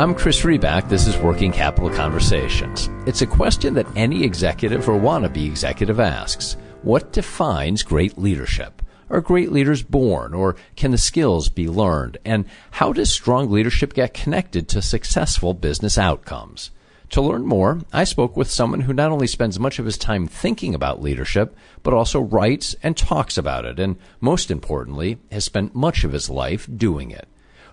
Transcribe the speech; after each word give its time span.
I'm 0.00 0.14
Chris 0.14 0.40
Riback. 0.40 0.88
This 0.88 1.06
is 1.06 1.18
Working 1.18 1.52
Capital 1.52 1.90
Conversations. 1.90 2.88
It's 3.06 3.20
a 3.20 3.26
question 3.26 3.74
that 3.74 3.86
any 3.94 4.24
executive 4.24 4.88
or 4.88 4.98
wannabe 4.98 5.44
executive 5.44 6.00
asks. 6.00 6.56
What 6.80 7.12
defines 7.12 7.82
great 7.82 8.16
leadership? 8.16 8.80
Are 9.10 9.20
great 9.20 9.52
leaders 9.52 9.82
born, 9.82 10.32
or 10.32 10.56
can 10.74 10.90
the 10.90 10.96
skills 10.96 11.50
be 11.50 11.68
learned? 11.68 12.16
And 12.24 12.46
how 12.70 12.94
does 12.94 13.12
strong 13.12 13.50
leadership 13.50 13.92
get 13.92 14.14
connected 14.14 14.70
to 14.70 14.80
successful 14.80 15.52
business 15.52 15.98
outcomes? 15.98 16.70
To 17.10 17.20
learn 17.20 17.44
more, 17.44 17.82
I 17.92 18.04
spoke 18.04 18.38
with 18.38 18.50
someone 18.50 18.80
who 18.80 18.94
not 18.94 19.10
only 19.10 19.26
spends 19.26 19.60
much 19.60 19.78
of 19.78 19.84
his 19.84 19.98
time 19.98 20.26
thinking 20.26 20.74
about 20.74 21.02
leadership, 21.02 21.54
but 21.82 21.92
also 21.92 22.20
writes 22.20 22.74
and 22.82 22.96
talks 22.96 23.36
about 23.36 23.66
it, 23.66 23.78
and 23.78 23.98
most 24.18 24.50
importantly, 24.50 25.18
has 25.30 25.44
spent 25.44 25.74
much 25.74 26.04
of 26.04 26.12
his 26.12 26.30
life 26.30 26.66
doing 26.74 27.10
it. 27.10 27.28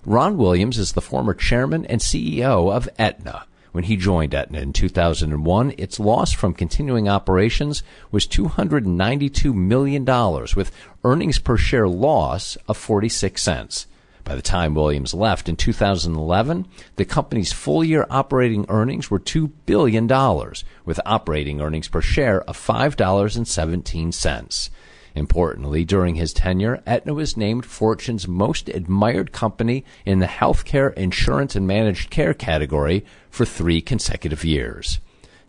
Ron 0.05 0.37
Williams 0.37 0.77
is 0.77 0.93
the 0.93 1.01
former 1.01 1.33
chairman 1.33 1.85
and 1.85 2.01
CEO 2.01 2.71
of 2.71 2.89
Aetna. 2.97 3.45
When 3.71 3.83
he 3.83 3.97
joined 3.97 4.33
Aetna 4.33 4.59
in 4.59 4.73
2001, 4.73 5.73
its 5.77 5.99
loss 5.99 6.31
from 6.31 6.53
continuing 6.53 7.07
operations 7.07 7.83
was 8.11 8.25
$292 8.25 9.53
million, 9.53 10.05
with 10.55 10.71
earnings 11.03 11.39
per 11.39 11.57
share 11.57 11.87
loss 11.87 12.57
of 12.67 12.77
46 12.77 13.41
cents. 13.41 13.87
By 14.23 14.35
the 14.35 14.41
time 14.41 14.75
Williams 14.75 15.13
left 15.13 15.47
in 15.47 15.55
2011, 15.55 16.67
the 16.95 17.05
company's 17.05 17.53
full 17.53 17.83
year 17.83 18.05
operating 18.09 18.65
earnings 18.67 19.11
were 19.11 19.19
$2 19.19 19.51
billion, 19.65 20.07
with 20.83 20.99
operating 21.05 21.61
earnings 21.61 21.87
per 21.87 22.01
share 22.01 22.41
of 22.41 22.57
$5.17. 22.57 24.69
Importantly, 25.17 25.83
during 25.83 26.13
his 26.13 26.31
tenure, 26.31 26.83
Aetna 26.85 27.15
was 27.15 27.35
named 27.35 27.65
Fortune's 27.65 28.27
most 28.27 28.69
admired 28.69 29.31
company 29.31 29.83
in 30.05 30.19
the 30.19 30.27
healthcare, 30.27 30.93
insurance, 30.93 31.55
and 31.55 31.65
managed 31.65 32.11
care 32.11 32.35
category 32.35 33.03
for 33.31 33.43
three 33.43 33.81
consecutive 33.81 34.45
years. 34.45 34.99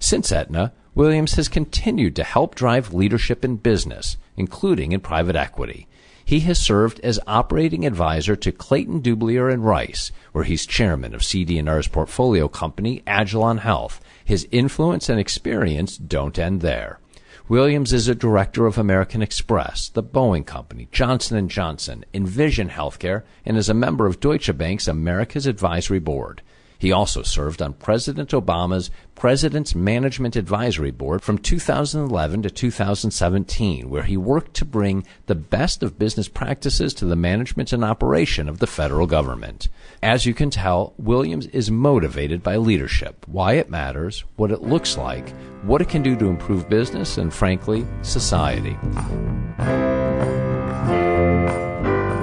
Since 0.01 0.33
Aetna, 0.33 0.73
Williams 0.95 1.35
has 1.35 1.51
continued 1.51 2.17
to 2.17 2.25
help 2.25 2.55
drive 2.55 2.95
leadership 2.95 3.45
in 3.45 3.57
business, 3.57 4.17
including 4.39 4.93
in 4.93 5.01
private 5.01 5.37
equity. 5.37 5.87
He 6.25 6.41
has 6.41 6.59
served 6.59 6.99
as 7.01 7.21
operating 7.27 7.85
advisor 7.85 8.37
to 8.37 8.53
Clayton 8.53 9.03
Dubilier 9.03 9.53
and 9.53 9.67
Rice, 9.67 10.13
where 10.33 10.45
he's 10.45 10.65
chairman 10.65 11.15
of 11.15 11.23
CD&R's 11.23 11.89
portfolio 11.89 12.49
company 12.49 13.03
Agilon 13.07 13.59
Health. 13.59 14.01
His 14.25 14.49
influence 14.51 15.11
and 15.11 15.21
experience 15.21 15.99
don't 15.99 16.39
end 16.39 16.63
there. 16.63 17.01
Williams 17.49 17.95
is 17.95 18.09
a 18.09 18.15
director 18.15 18.67
of 18.67 18.77
American 18.77 19.23
Express, 19.23 19.89
the 19.89 20.03
Boeing 20.03 20.45
Company, 20.45 20.87
Johnson 20.93 21.49
& 21.49 21.51
Johnson, 21.51 22.05
Envision 22.13 22.69
Healthcare, 22.69 23.23
and 23.47 23.57
is 23.57 23.71
a 23.71 23.75
member 23.75 24.05
of 24.05 24.21
Deutsche 24.21 24.55
Bank's 24.59 24.87
America's 24.87 25.47
Advisory 25.47 25.99
Board. 25.99 26.43
He 26.79 26.93
also 26.93 27.23
served 27.23 27.61
on 27.61 27.73
President 27.73 28.31
Obama's 28.31 28.91
President's 29.17 29.75
Management 29.75 30.37
Advisory 30.37 30.93
Board 30.93 31.23
from 31.23 31.39
2011 31.39 32.43
to 32.43 32.51
2017, 32.51 33.91
where 33.91 34.05
he 34.05 34.17
worked 34.17 34.55
to 34.55 34.65
bring 34.65 35.05
the 35.27 35.35
best 35.35 35.83
of 35.83 35.99
business 35.99 36.29
practices 36.29 36.95
to 36.95 37.05
the 37.05 37.17
management 37.17 37.73
and 37.73 37.85
operation 37.85 38.49
of 38.49 38.61
the 38.61 38.67
federal 38.69 39.09
government. 39.09 39.69
As 40.05 40.25
you 40.25 40.35
can 40.35 40.51
tell, 40.51 40.95
Williams 40.99 41.47
is 41.47 41.69
motivated 41.69 42.45
by 42.45 42.57
leadership, 42.57 43.27
why 43.27 43.55
it 43.55 43.69
matters, 43.69 44.25
what 44.37 44.53
it 44.53 44.63
looks 44.63 44.97
like, 44.97 45.35
what 45.63 45.83
it 45.83 45.89
can 45.89 46.05
do 46.05 46.15
to 46.15 46.27
improve 46.27 46.69
business, 46.69 47.19
and 47.19 47.35
frankly, 47.35 47.85
society. 48.03 48.77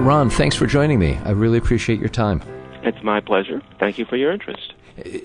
Ron, 0.01 0.29
thanks 0.29 0.55
for 0.55 0.65
joining 0.65 0.99
me. 0.99 1.19
I 1.25 1.31
really 1.31 1.57
appreciate 1.57 1.99
your 1.99 2.09
time. 2.09 2.41
It's 2.85 3.03
my 3.03 3.19
pleasure. 3.19 3.61
Thank 3.79 3.97
you 3.97 4.05
for 4.05 4.15
your 4.15 4.31
interest. 4.31 4.73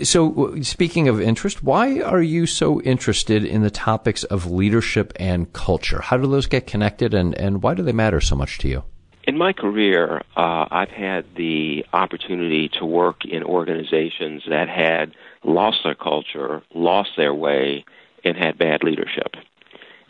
So, 0.03 0.61
speaking 0.62 1.08
of 1.08 1.20
interest, 1.20 1.62
why 1.62 2.01
are 2.01 2.23
you 2.23 2.46
so 2.46 2.80
interested 2.80 3.45
in 3.45 3.62
the 3.62 3.70
topics 3.70 4.24
of 4.24 4.51
leadership 4.51 5.12
and 5.17 5.52
culture? 5.52 6.01
How 6.01 6.17
do 6.17 6.27
those 6.27 6.46
get 6.46 6.67
connected, 6.67 7.14
and, 7.14 7.35
and 7.36 7.62
why 7.62 7.74
do 7.74 7.83
they 7.83 7.92
matter 7.92 8.20
so 8.20 8.35
much 8.35 8.58
to 8.58 8.68
you? 8.68 8.83
In 9.24 9.39
my 9.39 9.52
career, 9.52 10.23
uh, 10.36 10.67
I've 10.70 10.90
had 10.90 11.24
the 11.36 11.85
opportunity 11.92 12.68
to 12.80 12.85
work 12.85 13.24
in 13.24 13.45
organizations 13.45 14.42
that 14.48 14.68
had 14.68 15.14
lost 15.45 15.80
their 15.85 15.95
culture, 15.95 16.62
lost 16.74 17.11
their 17.17 17.35
way, 17.35 17.85
and 18.24 18.36
had 18.36 18.58
bad 18.58 18.83
leadership. 18.83 19.35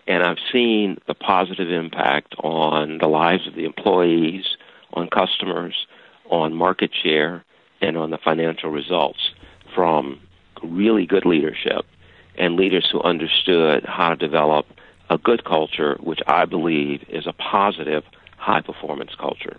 And 0.06 0.22
I've 0.22 0.38
seen 0.52 0.98
the 1.06 1.14
positive 1.14 1.70
impact 1.70 2.34
on 2.42 2.98
the 2.98 3.08
lives 3.08 3.46
of 3.46 3.54
the 3.54 3.64
employees, 3.64 4.44
on 4.94 5.08
customers, 5.08 5.75
on 6.30 6.54
market 6.54 6.91
share 7.02 7.44
and 7.80 7.96
on 7.96 8.10
the 8.10 8.18
financial 8.18 8.70
results 8.70 9.18
from 9.74 10.20
really 10.62 11.06
good 11.06 11.26
leadership 11.26 11.84
and 12.36 12.56
leaders 12.56 12.88
who 12.91 13.00
understood 13.02 13.84
how 13.84 14.10
to 14.10 14.16
develop 14.16 14.66
a 15.10 15.19
good 15.19 15.44
culture, 15.44 15.96
which 16.00 16.20
I 16.26 16.44
believe 16.44 17.04
is 17.08 17.26
a 17.26 17.32
positive, 17.32 18.04
high 18.36 18.60
performance 18.60 19.10
culture. 19.19 19.58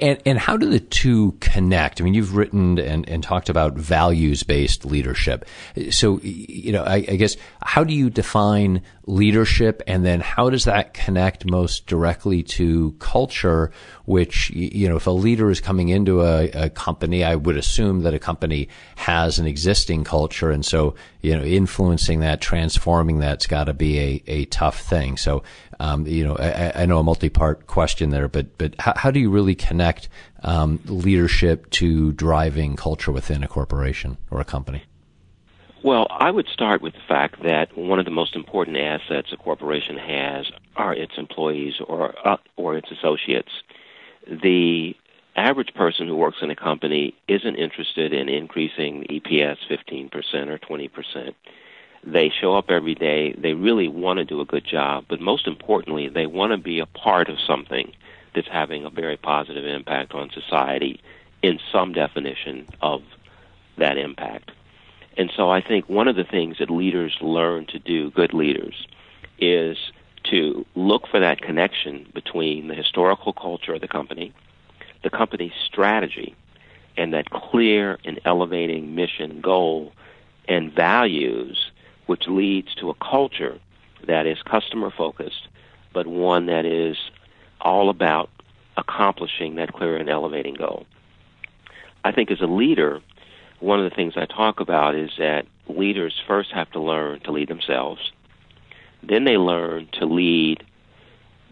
And, 0.00 0.20
and 0.24 0.38
how 0.38 0.56
do 0.56 0.70
the 0.70 0.78
two 0.78 1.32
connect? 1.40 2.00
I 2.00 2.04
mean, 2.04 2.14
you've 2.14 2.36
written 2.36 2.78
and, 2.78 3.08
and 3.08 3.24
talked 3.24 3.48
about 3.48 3.74
values 3.74 4.44
based 4.44 4.84
leadership. 4.84 5.46
So, 5.90 6.20
you 6.20 6.70
know, 6.70 6.84
I, 6.84 6.96
I, 6.96 7.16
guess 7.16 7.36
how 7.60 7.82
do 7.82 7.92
you 7.92 8.08
define 8.08 8.82
leadership 9.06 9.82
and 9.88 10.04
then 10.04 10.20
how 10.20 10.48
does 10.48 10.64
that 10.64 10.94
connect 10.94 11.50
most 11.50 11.88
directly 11.88 12.44
to 12.44 12.92
culture 13.00 13.72
which 14.06 14.50
you 14.50 14.88
know 14.88 14.96
if 14.96 15.06
a 15.06 15.10
leader 15.10 15.50
is 15.50 15.60
coming 15.60 15.88
into 15.88 16.22
a, 16.22 16.50
a, 16.50 16.70
company 16.70 17.24
i 17.24 17.34
would 17.34 17.56
assume 17.56 18.02
that 18.02 18.14
a 18.14 18.18
company 18.18 18.68
has 18.96 19.38
an 19.38 19.46
existing 19.46 20.04
culture. 20.04 20.50
And 20.50 20.64
so 20.64 20.94
you 21.20 21.36
know 21.36 21.42
influencing 21.42 22.20
that 22.20 22.40
transforming 22.40 23.18
that's 23.18 23.46
got 23.46 23.64
to 23.64 23.74
be 23.74 23.98
a, 23.98 24.22
a 24.26 24.44
tough 24.46 24.80
thing. 24.80 25.16
So 25.16 25.42
um, 25.80 26.06
you 26.06 26.24
know 26.24 26.36
I, 26.36 26.82
I, 26.82 26.86
know 26.86 26.98
a 26.98 27.02
multi-part 27.02 27.66
question 27.66 28.10
there 28.10 28.28
but 28.28 28.56
but 28.58 28.74
how, 28.78 28.94
how 28.96 29.10
do 29.10 29.20
you 29.20 29.30
really 29.30 29.54
connect 29.54 30.08
um, 30.42 30.80
leadership 30.86 31.70
to 31.70 32.12
driving 32.12 32.76
culture 32.76 33.12
within 33.12 33.42
a 33.42 33.48
corporation 33.48 34.18
or 34.30 34.40
a 34.40 34.44
company? 34.44 34.84
Well, 35.82 36.06
I 36.10 36.30
would 36.30 36.48
start 36.48 36.80
with 36.80 36.94
the 36.94 37.06
fact 37.06 37.42
that 37.42 37.76
one 37.76 37.98
of 37.98 38.06
the 38.06 38.10
most 38.10 38.34
important 38.34 38.78
assets 38.78 39.28
a 39.32 39.36
corporation 39.36 39.98
has 39.98 40.50
are 40.76 40.94
its 40.94 41.12
employees 41.18 41.74
or 41.86 42.14
uh, 42.26 42.38
or 42.56 42.76
its 42.76 42.90
associates. 42.90 43.50
The 44.26 44.96
average 45.36 45.74
person 45.74 46.06
who 46.06 46.16
works 46.16 46.38
in 46.42 46.50
a 46.50 46.56
company 46.56 47.14
isn't 47.28 47.56
interested 47.56 48.12
in 48.12 48.28
increasing 48.28 49.04
EPS 49.10 49.56
15% 49.68 50.12
or 50.48 50.58
20%. 50.58 51.34
They 52.06 52.30
show 52.30 52.56
up 52.56 52.70
every 52.70 52.94
day. 52.94 53.32
They 53.32 53.54
really 53.54 53.88
want 53.88 54.18
to 54.18 54.24
do 54.24 54.40
a 54.40 54.44
good 54.44 54.64
job, 54.64 55.06
but 55.08 55.20
most 55.20 55.46
importantly, 55.46 56.08
they 56.08 56.26
want 56.26 56.52
to 56.52 56.58
be 56.58 56.78
a 56.78 56.86
part 56.86 57.28
of 57.28 57.38
something 57.46 57.92
that's 58.34 58.48
having 58.48 58.84
a 58.84 58.90
very 58.90 59.16
positive 59.16 59.64
impact 59.64 60.12
on 60.12 60.30
society 60.30 61.00
in 61.42 61.58
some 61.72 61.92
definition 61.92 62.66
of 62.80 63.02
that 63.78 63.96
impact. 63.96 64.50
And 65.16 65.32
so 65.36 65.50
I 65.50 65.60
think 65.60 65.88
one 65.88 66.08
of 66.08 66.16
the 66.16 66.24
things 66.24 66.58
that 66.58 66.70
leaders 66.70 67.16
learn 67.20 67.66
to 67.66 67.78
do, 67.78 68.10
good 68.10 68.34
leaders, 68.34 68.86
is 69.38 69.76
to 70.24 70.64
look 70.74 71.06
for 71.06 71.20
that 71.20 71.40
connection 71.40 72.06
between 72.14 72.68
the 72.68 72.74
historical 72.74 73.32
culture 73.32 73.74
of 73.74 73.80
the 73.80 73.88
company, 73.88 74.32
the 75.02 75.10
company's 75.10 75.52
strategy, 75.64 76.34
and 76.96 77.12
that 77.12 77.30
clear 77.30 77.98
and 78.04 78.20
elevating 78.24 78.94
mission 78.94 79.40
goal 79.40 79.92
and 80.48 80.72
values, 80.72 81.70
which 82.06 82.26
leads 82.26 82.74
to 82.76 82.90
a 82.90 82.94
culture 82.94 83.58
that 84.06 84.26
is 84.26 84.38
customer 84.42 84.90
focused, 84.90 85.48
but 85.92 86.06
one 86.06 86.46
that 86.46 86.64
is 86.64 86.96
all 87.60 87.88
about 87.88 88.30
accomplishing 88.76 89.54
that 89.54 89.72
clear 89.72 89.96
and 89.96 90.08
elevating 90.08 90.54
goal. 90.54 90.86
I 92.04 92.12
think 92.12 92.30
as 92.30 92.40
a 92.40 92.46
leader, 92.46 93.00
one 93.60 93.82
of 93.82 93.88
the 93.88 93.94
things 93.94 94.14
I 94.16 94.26
talk 94.26 94.60
about 94.60 94.94
is 94.94 95.10
that 95.18 95.46
leaders 95.68 96.20
first 96.26 96.52
have 96.52 96.70
to 96.72 96.80
learn 96.80 97.20
to 97.20 97.32
lead 97.32 97.48
themselves. 97.48 98.12
Then 99.08 99.24
they 99.24 99.36
learn 99.36 99.88
to 99.94 100.06
lead 100.06 100.64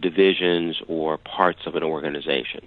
divisions 0.00 0.81
or 0.88 1.19
parts 1.19 1.60
of 1.66 1.75
an 1.75 1.82
organization. 1.82 2.66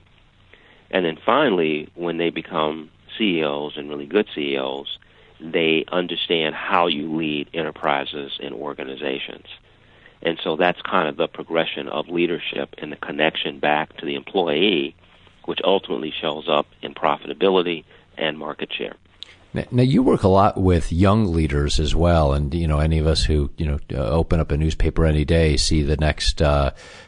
And 0.91 1.05
then 1.05 1.17
finally, 1.25 1.89
when 1.95 2.17
they 2.17 2.29
become 2.29 2.89
CEOs 3.17 3.77
and 3.77 3.89
really 3.89 4.05
good 4.05 4.27
CEOs, 4.33 4.99
they 5.39 5.85
understand 5.91 6.55
how 6.55 6.87
you 6.87 7.13
lead 7.13 7.49
enterprises 7.53 8.39
and 8.41 8.53
organizations. 8.53 9.47
And 10.21 10.39
so 10.43 10.55
that's 10.55 10.81
kind 10.81 11.07
of 11.07 11.17
the 11.17 11.27
progression 11.27 11.87
of 11.87 12.07
leadership 12.07 12.75
and 12.77 12.91
the 12.91 12.97
connection 12.97 13.59
back 13.59 13.97
to 13.97 14.05
the 14.05 14.15
employee, 14.15 14.95
which 15.45 15.59
ultimately 15.63 16.11
shows 16.11 16.47
up 16.47 16.67
in 16.81 16.93
profitability 16.93 17.83
and 18.17 18.37
market 18.37 18.71
share. 18.71 18.95
Now, 19.71 19.83
you 19.83 20.03
work 20.03 20.23
a 20.23 20.27
lot 20.27 20.57
with 20.57 20.91
young 20.91 21.33
leaders 21.33 21.79
as 21.79 21.95
well, 21.95 22.33
and 22.33 22.53
you 22.53 22.67
know 22.67 22.79
any 22.79 22.99
of 22.99 23.07
us 23.07 23.23
who 23.23 23.51
you 23.57 23.65
know 23.65 23.79
uh, 23.93 24.09
open 24.09 24.39
up 24.39 24.51
a 24.51 24.57
newspaper 24.57 25.05
any 25.05 25.25
day 25.25 25.57
see 25.57 25.81
the 25.83 25.97
next 25.97 26.41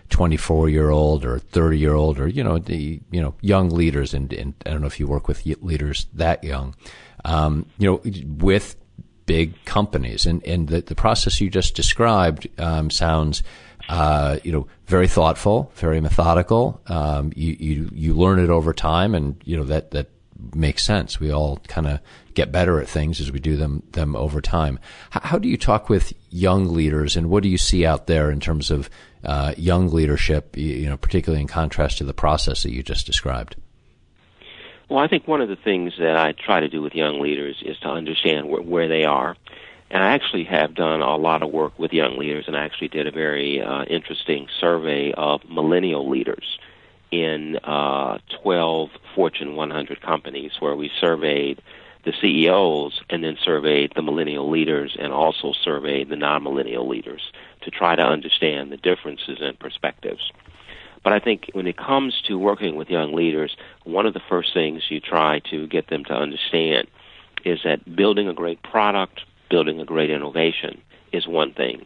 twenty-four 0.09 0.65
uh, 0.65 0.69
year 0.69 0.89
old 0.89 1.25
or 1.25 1.39
thirty 1.39 1.77
year 1.77 1.93
old 1.93 2.19
or 2.19 2.27
you 2.27 2.43
know 2.43 2.57
the 2.59 2.99
you 3.11 3.21
know 3.21 3.33
young 3.41 3.69
leaders, 3.69 4.13
and, 4.13 4.33
and 4.33 4.53
I 4.65 4.71
don't 4.71 4.81
know 4.81 4.87
if 4.87 4.99
you 4.99 5.07
work 5.07 5.27
with 5.27 5.45
leaders 5.61 6.07
that 6.13 6.43
young. 6.43 6.75
um, 7.25 7.65
you 7.77 7.89
know, 7.89 8.01
with 8.37 8.75
big 9.25 9.63
companies. 9.65 10.25
And, 10.25 10.43
and 10.45 10.67
the, 10.67 10.81
the 10.81 10.95
process 10.95 11.39
you 11.41 11.49
just 11.49 11.75
described 11.75 12.47
um, 12.59 12.89
sounds, 12.89 13.43
uh, 13.89 14.37
you 14.43 14.51
know, 14.51 14.67
very 14.85 15.07
thoughtful, 15.07 15.71
very 15.75 16.01
methodical. 16.01 16.81
Um, 16.87 17.33
you, 17.35 17.55
you, 17.59 17.89
you 17.93 18.13
learn 18.13 18.39
it 18.39 18.49
over 18.49 18.73
time, 18.73 19.13
and 19.13 19.35
you 19.43 19.57
know 19.57 19.63
that 19.65 19.91
that 19.91 20.09
makes 20.53 20.83
sense. 20.83 21.19
We 21.19 21.31
all 21.31 21.57
kind 21.67 21.87
of 21.87 21.99
get 22.33 22.51
better 22.51 22.79
at 22.79 22.87
things 22.87 23.19
as 23.19 23.31
we 23.31 23.39
do 23.39 23.55
them 23.55 23.83
them 23.91 24.15
over 24.15 24.41
time. 24.41 24.79
How, 25.09 25.21
how, 25.21 25.37
do 25.37 25.47
you 25.47 25.57
talk 25.57 25.89
with 25.89 26.13
young 26.29 26.73
leaders, 26.73 27.15
and 27.15 27.29
what 27.29 27.43
do 27.43 27.49
you 27.49 27.57
see 27.57 27.85
out 27.85 28.07
there 28.07 28.29
in 28.31 28.39
terms 28.39 28.71
of 28.71 28.89
uh, 29.23 29.53
young 29.57 29.89
leadership? 29.89 30.55
You 30.57 30.89
know, 30.89 30.97
particularly 30.97 31.41
in 31.41 31.47
contrast 31.47 31.97
to 31.99 32.03
the 32.03 32.13
process 32.13 32.63
that 32.63 32.71
you 32.71 32.83
just 32.83 33.05
described. 33.05 33.55
Well, 34.89 34.99
I 34.99 35.07
think 35.07 35.27
one 35.27 35.41
of 35.41 35.49
the 35.49 35.57
things 35.57 35.93
that 35.99 36.15
I 36.15 36.31
try 36.31 36.61
to 36.61 36.69
do 36.69 36.81
with 36.81 36.95
young 36.95 37.19
leaders 37.19 37.61
is 37.65 37.77
to 37.79 37.89
understand 37.89 38.47
where, 38.47 38.61
where 38.61 38.87
they 38.87 39.03
are. 39.03 39.35
And 39.89 40.03
I 40.03 40.13
actually 40.13 40.43
have 40.45 40.75
done 40.75 41.01
a 41.01 41.15
lot 41.15 41.43
of 41.43 41.51
work 41.51 41.77
with 41.79 41.93
young 41.93 42.17
leaders, 42.17 42.45
and 42.47 42.57
I 42.57 42.65
actually 42.65 42.89
did 42.89 43.07
a 43.07 43.11
very 43.11 43.61
uh, 43.61 43.83
interesting 43.85 44.47
survey 44.59 45.13
of 45.13 45.41
millennial 45.49 46.09
leaders 46.09 46.57
in 47.11 47.57
uh, 47.63 48.17
12 48.43 48.89
Fortune 49.15 49.55
100 49.55 50.01
companies 50.01 50.51
where 50.59 50.75
we 50.75 50.91
surveyed 50.99 51.61
the 52.03 52.13
CEOs 52.21 53.01
and 53.09 53.23
then 53.23 53.37
surveyed 53.43 53.91
the 53.95 54.01
millennial 54.01 54.49
leaders 54.49 54.95
and 54.99 55.11
also 55.11 55.53
surveyed 55.63 56.09
the 56.09 56.15
non 56.15 56.43
millennial 56.43 56.87
leaders 56.87 57.31
to 57.61 57.71
try 57.71 57.95
to 57.95 58.01
understand 58.01 58.71
the 58.71 58.77
differences 58.77 59.39
in 59.41 59.55
perspectives. 59.59 60.31
But 61.03 61.13
I 61.13 61.19
think 61.19 61.49
when 61.53 61.67
it 61.67 61.77
comes 61.77 62.21
to 62.27 62.37
working 62.37 62.75
with 62.75 62.89
young 62.89 63.13
leaders, 63.13 63.55
one 63.83 64.05
of 64.05 64.13
the 64.13 64.21
first 64.29 64.53
things 64.53 64.83
you 64.89 64.99
try 64.99 65.39
to 65.51 65.67
get 65.67 65.87
them 65.89 66.03
to 66.05 66.13
understand 66.13 66.87
is 67.45 67.59
that 67.63 67.95
building 67.95 68.27
a 68.27 68.33
great 68.33 68.61
product, 68.63 69.21
building 69.49 69.79
a 69.79 69.85
great 69.85 70.09
innovation 70.09 70.81
is 71.11 71.27
one 71.27 71.53
thing. 71.53 71.85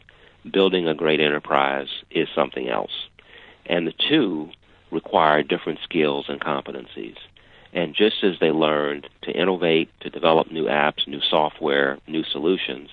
Building 0.49 0.87
a 0.87 0.95
great 0.95 1.19
enterprise 1.19 1.89
is 2.09 2.27
something 2.33 2.67
else. 2.67 3.07
And 3.65 3.85
the 3.85 3.93
two 4.09 4.49
require 4.91 5.43
different 5.43 5.79
skills 5.83 6.25
and 6.27 6.39
competencies. 6.39 7.15
And 7.73 7.95
just 7.95 8.23
as 8.23 8.33
they 8.39 8.51
learned 8.51 9.07
to 9.23 9.31
innovate, 9.31 9.89
to 10.01 10.09
develop 10.09 10.51
new 10.51 10.65
apps, 10.65 11.07
new 11.07 11.21
software, 11.21 11.99
new 12.07 12.23
solutions, 12.23 12.89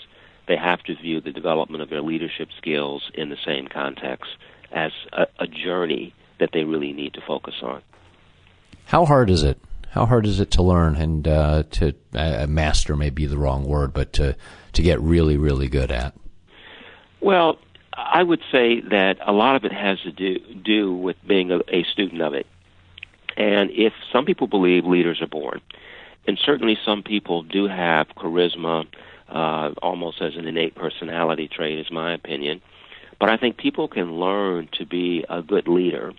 they 0.46 0.56
have 0.56 0.82
to 0.84 0.94
view 0.94 1.20
the 1.20 1.32
development 1.32 1.82
of 1.82 1.90
their 1.90 2.00
leadership 2.00 2.48
skills 2.56 3.10
in 3.14 3.28
the 3.28 3.36
same 3.44 3.66
context 3.66 4.30
as 4.72 4.92
a, 5.12 5.26
a 5.38 5.46
journey 5.46 6.14
that 6.38 6.50
they 6.52 6.64
really 6.64 6.92
need 6.92 7.14
to 7.14 7.20
focus 7.20 7.54
on. 7.62 7.82
How 8.86 9.04
hard 9.04 9.30
is 9.30 9.42
it? 9.42 9.58
How 9.90 10.06
hard 10.06 10.26
is 10.26 10.38
it 10.38 10.50
to 10.52 10.62
learn 10.62 10.96
and 10.96 11.26
uh, 11.26 11.62
to 11.72 11.94
uh, 12.14 12.46
master 12.48 12.94
may 12.96 13.10
be 13.10 13.26
the 13.26 13.38
wrong 13.38 13.64
word, 13.64 13.92
but 13.92 14.12
to 14.14 14.36
to 14.74 14.82
get 14.82 15.00
really 15.00 15.36
really 15.36 15.68
good 15.68 15.90
at? 15.90 16.14
Well, 17.20 17.58
I 17.98 18.22
would 18.22 18.40
say 18.52 18.80
that 18.80 19.18
a 19.26 19.32
lot 19.32 19.56
of 19.56 19.64
it 19.64 19.72
has 19.72 20.00
to 20.02 20.12
do 20.12 20.38
do 20.38 20.94
with 20.94 21.16
being 21.26 21.50
a, 21.50 21.58
a 21.68 21.82
student 21.82 22.22
of 22.22 22.32
it. 22.32 22.46
And 23.36 23.70
if 23.72 23.92
some 24.12 24.24
people 24.24 24.46
believe 24.46 24.84
leaders 24.84 25.20
are 25.20 25.26
born, 25.26 25.60
and 26.26 26.38
certainly 26.38 26.78
some 26.84 27.02
people 27.02 27.42
do 27.42 27.66
have 27.66 28.06
charisma, 28.16 28.86
uh, 29.28 29.72
almost 29.82 30.22
as 30.22 30.36
an 30.36 30.46
innate 30.46 30.76
personality 30.76 31.48
trait, 31.48 31.80
is 31.80 31.90
my 31.90 32.12
opinion. 32.14 32.62
But 33.18 33.30
I 33.30 33.36
think 33.36 33.56
people 33.56 33.88
can 33.88 34.20
learn 34.20 34.68
to 34.78 34.86
be 34.86 35.24
a 35.28 35.42
good 35.42 35.66
leader 35.66 36.12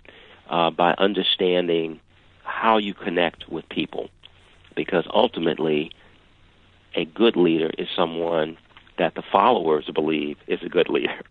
uh, 0.50 0.70
by 0.70 0.94
understanding 0.98 1.98
how 2.44 2.76
you 2.76 2.92
connect 2.92 3.48
with 3.48 3.66
people. 3.70 4.10
Because 4.76 5.06
ultimately, 5.12 5.92
a 6.94 7.06
good 7.06 7.36
leader 7.36 7.70
is 7.78 7.88
someone 7.96 8.58
that 8.98 9.14
the 9.14 9.22
followers 9.32 9.88
believe 9.94 10.36
is 10.46 10.62
a 10.62 10.68
good 10.68 10.90
leader. 10.90 11.22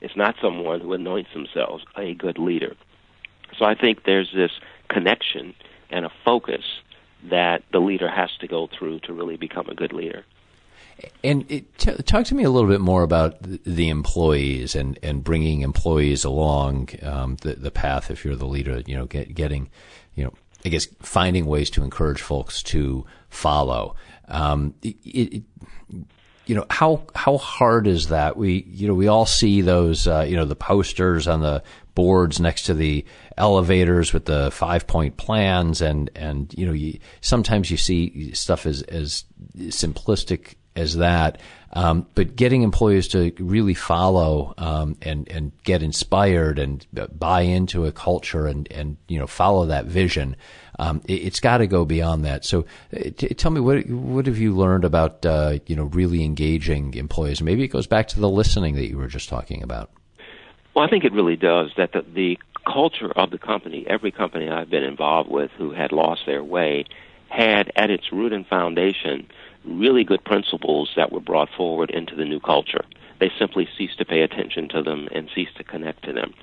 It's 0.00 0.16
not 0.16 0.36
someone 0.40 0.80
who 0.80 0.92
anoints 0.92 1.32
themselves 1.32 1.84
a 1.96 2.14
good 2.14 2.38
leader. 2.38 2.76
So 3.58 3.64
I 3.64 3.74
think 3.74 4.04
there's 4.04 4.32
this 4.34 4.52
connection 4.88 5.54
and 5.90 6.04
a 6.04 6.10
focus 6.24 6.64
that 7.24 7.62
the 7.72 7.80
leader 7.80 8.10
has 8.10 8.30
to 8.40 8.46
go 8.46 8.68
through 8.78 9.00
to 9.00 9.12
really 9.12 9.36
become 9.36 9.68
a 9.68 9.74
good 9.74 9.92
leader. 9.92 10.24
And 11.22 11.44
it, 11.50 11.76
t- 11.78 12.02
talk 12.04 12.24
to 12.26 12.34
me 12.34 12.44
a 12.44 12.50
little 12.50 12.70
bit 12.70 12.80
more 12.80 13.02
about 13.02 13.36
the 13.42 13.88
employees 13.88 14.74
and, 14.74 14.98
and 15.02 15.22
bringing 15.22 15.60
employees 15.60 16.24
along 16.24 16.88
um, 17.02 17.36
the 17.42 17.54
the 17.54 17.70
path. 17.70 18.10
If 18.10 18.24
you're 18.24 18.36
the 18.36 18.46
leader, 18.46 18.82
you 18.86 18.96
know, 18.96 19.04
get, 19.04 19.34
getting, 19.34 19.68
you 20.14 20.24
know, 20.24 20.32
I 20.64 20.70
guess 20.70 20.86
finding 21.00 21.46
ways 21.46 21.68
to 21.70 21.84
encourage 21.84 22.22
folks 22.22 22.62
to 22.64 23.04
follow. 23.28 23.94
Um, 24.28 24.74
it, 24.82 24.96
it, 25.04 25.42
you 26.46 26.54
know 26.54 26.64
how 26.70 27.02
how 27.14 27.38
hard 27.38 27.86
is 27.86 28.08
that? 28.08 28.36
We 28.36 28.64
you 28.68 28.88
know 28.88 28.94
we 28.94 29.08
all 29.08 29.26
see 29.26 29.60
those 29.60 30.06
uh, 30.06 30.24
you 30.28 30.36
know 30.36 30.44
the 30.44 30.56
posters 30.56 31.26
on 31.26 31.40
the 31.40 31.62
boards 31.94 32.38
next 32.38 32.64
to 32.64 32.74
the 32.74 33.04
elevators 33.36 34.12
with 34.12 34.26
the 34.26 34.50
five 34.52 34.86
point 34.86 35.16
plans 35.16 35.80
and 35.82 36.10
and 36.14 36.54
you 36.56 36.66
know 36.66 36.72
you, 36.72 36.98
sometimes 37.20 37.70
you 37.70 37.76
see 37.76 38.32
stuff 38.32 38.64
as 38.64 38.82
as 38.82 39.24
simplistic 39.56 40.54
as 40.76 40.96
that. 40.96 41.40
Um, 41.72 42.06
but 42.14 42.36
getting 42.36 42.62
employees 42.62 43.08
to 43.08 43.32
really 43.38 43.74
follow 43.74 44.54
um, 44.56 44.96
and 45.02 45.28
and 45.28 45.52
get 45.62 45.82
inspired 45.82 46.58
and 46.58 46.86
buy 47.18 47.42
into 47.42 47.84
a 47.84 47.92
culture 47.92 48.46
and 48.46 48.70
and 48.70 48.96
you 49.08 49.18
know 49.18 49.26
follow 49.26 49.66
that 49.66 49.84
vision, 49.84 50.36
um, 50.78 51.02
it, 51.06 51.24
has 51.24 51.40
got 51.40 51.58
to 51.58 51.66
go 51.66 51.84
beyond 51.84 52.24
that. 52.24 52.46
So, 52.46 52.64
t- 52.94 53.28
tell 53.28 53.50
me 53.50 53.60
what 53.60 53.86
what 53.90 54.26
have 54.26 54.38
you 54.38 54.56
learned 54.56 54.84
about 54.84 55.26
uh, 55.26 55.58
you 55.66 55.76
know 55.76 55.84
really 55.84 56.24
engaging 56.24 56.94
employees? 56.94 57.42
Maybe 57.42 57.64
it 57.64 57.68
goes 57.68 57.86
back 57.86 58.08
to 58.08 58.20
the 58.20 58.28
listening 58.28 58.76
that 58.76 58.88
you 58.88 58.96
were 58.96 59.08
just 59.08 59.28
talking 59.28 59.62
about. 59.62 59.90
Well, 60.74 60.84
I 60.84 60.88
think 60.88 61.04
it 61.04 61.12
really 61.12 61.36
does. 61.36 61.72
That 61.76 61.92
the, 61.92 62.04
the 62.14 62.38
culture 62.66 63.12
of 63.14 63.30
the 63.30 63.38
company, 63.38 63.84
every 63.86 64.12
company 64.12 64.48
I've 64.48 64.70
been 64.70 64.82
involved 64.82 65.30
with 65.30 65.50
who 65.58 65.72
had 65.72 65.92
lost 65.92 66.22
their 66.26 66.42
way, 66.42 66.86
had 67.28 67.72
at 67.76 67.90
its 67.90 68.12
root 68.12 68.32
and 68.32 68.46
foundation 68.46 69.28
really 69.66 70.04
good 70.04 70.24
principles 70.24 70.90
that 70.96 71.12
were 71.12 71.20
brought 71.20 71.50
forward 71.56 71.90
into 71.90 72.14
the 72.14 72.24
new 72.24 72.40
culture. 72.40 72.84
They 73.18 73.30
simply 73.38 73.68
ceased 73.76 73.98
to 73.98 74.04
pay 74.04 74.22
attention 74.22 74.68
to 74.70 74.82
them 74.82 75.08
and 75.12 75.30
ceased 75.34 75.56
to 75.56 75.64
connect 75.64 76.04
to 76.04 76.12
them. 76.12 76.34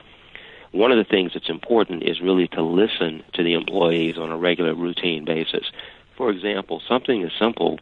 One 0.71 0.91
of 0.91 0.97
the 0.97 1.03
things 1.03 1.33
that's 1.33 1.49
important 1.49 2.03
is 2.03 2.19
really 2.19 2.47
to 2.49 2.63
listen 2.63 3.23
to 3.33 3.43
the 3.43 3.53
employees 3.53 4.17
on 4.17 4.31
a 4.31 4.37
regular, 4.37 4.73
routine 4.73 5.23
basis. 5.23 5.71
For 6.17 6.31
example, 6.31 6.81
something 6.87 7.23
as 7.23 7.31
simple 7.37 7.79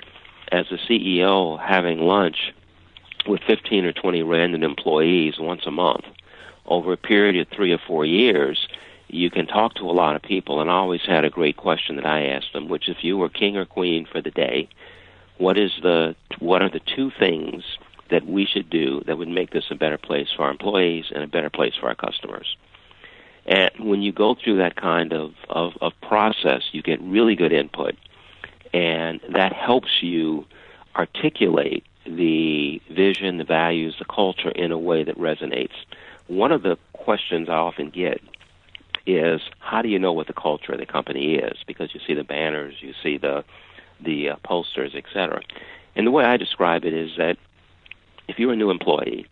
as 0.51 0.65
the 0.69 0.77
CEO 0.77 1.59
having 1.59 1.99
lunch 1.99 2.53
with 3.27 3.41
15 3.47 3.85
or 3.85 3.93
20 3.93 4.23
random 4.23 4.63
employees 4.63 5.35
once 5.39 5.61
a 5.65 5.71
month 5.71 6.03
over 6.65 6.91
a 6.93 6.97
period 6.97 7.35
of 7.37 7.47
three 7.55 7.71
or 7.71 7.77
four 7.77 8.05
years, 8.05 8.67
you 9.07 9.29
can 9.29 9.47
talk 9.47 9.73
to 9.75 9.89
a 9.89 9.91
lot 9.91 10.15
of 10.15 10.21
people. 10.21 10.59
And 10.59 10.69
I 10.69 10.73
always 10.73 11.01
had 11.01 11.25
a 11.25 11.29
great 11.29 11.57
question 11.57 11.95
that 11.95 12.05
I 12.05 12.27
asked 12.27 12.53
them, 12.53 12.67
which 12.67 12.89
if 12.89 13.03
you 13.03 13.17
were 13.17 13.29
king 13.29 13.57
or 13.57 13.65
queen 13.65 14.05
for 14.05 14.21
the 14.21 14.31
day, 14.31 14.69
what 15.41 15.57
is 15.57 15.71
the 15.81 16.15
what 16.39 16.61
are 16.61 16.69
the 16.69 16.79
two 16.95 17.11
things 17.19 17.63
that 18.11 18.27
we 18.27 18.45
should 18.45 18.69
do 18.69 19.01
that 19.07 19.17
would 19.17 19.27
make 19.27 19.51
this 19.51 19.63
a 19.71 19.75
better 19.75 19.97
place 19.97 20.27
for 20.35 20.43
our 20.43 20.51
employees 20.51 21.05
and 21.13 21.23
a 21.23 21.27
better 21.27 21.49
place 21.49 21.73
for 21.79 21.87
our 21.87 21.95
customers. 21.95 22.55
And 23.47 23.71
when 23.79 24.01
you 24.01 24.11
go 24.11 24.35
through 24.35 24.57
that 24.57 24.75
kind 24.75 25.13
of, 25.13 25.31
of, 25.49 25.73
of 25.81 25.93
process, 26.01 26.61
you 26.73 26.83
get 26.83 27.01
really 27.01 27.35
good 27.35 27.53
input, 27.53 27.95
and 28.73 29.19
that 29.33 29.53
helps 29.53 30.01
you 30.01 30.45
articulate 30.95 31.85
the 32.05 32.81
vision, 32.91 33.37
the 33.37 33.43
values, 33.43 33.95
the 33.97 34.05
culture 34.05 34.51
in 34.51 34.71
a 34.71 34.77
way 34.77 35.03
that 35.03 35.17
resonates. 35.17 35.73
One 36.27 36.51
of 36.51 36.61
the 36.61 36.77
questions 36.93 37.49
I 37.49 37.53
often 37.53 37.89
get 37.89 38.21
is 39.07 39.41
how 39.59 39.81
do 39.81 39.89
you 39.89 39.97
know 39.97 40.13
what 40.13 40.27
the 40.27 40.33
culture 40.33 40.73
of 40.73 40.79
the 40.79 40.85
company 40.85 41.35
is? 41.35 41.57
Because 41.65 41.95
you 41.95 42.01
see 42.05 42.13
the 42.13 42.23
banners, 42.23 42.75
you 42.81 42.93
see 43.01 43.17
the 43.17 43.43
the 44.03 44.29
uh, 44.29 44.35
posters, 44.43 44.93
etc. 44.95 45.41
And 45.95 46.07
the 46.07 46.11
way 46.11 46.25
I 46.25 46.37
describe 46.37 46.85
it 46.85 46.93
is 46.93 47.11
that 47.17 47.37
if 48.27 48.39
you're 48.39 48.53
a 48.53 48.55
new 48.55 48.69
employee 48.69 49.25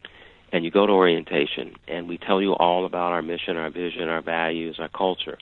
and 0.52 0.66
you 0.66 0.72
go 0.72 0.86
to 0.86 0.94
orientation 0.94 1.76
and 1.88 2.08
we 2.08 2.18
tell 2.18 2.42
you 2.42 2.54
all 2.54 2.86
about 2.86 3.12
our 3.12 3.22
mission, 3.22 3.58
our 3.58 3.70
vision, 3.70 4.10
our 4.10 4.22
values, 4.22 4.78
our 4.80 4.90
culture, 4.90 5.38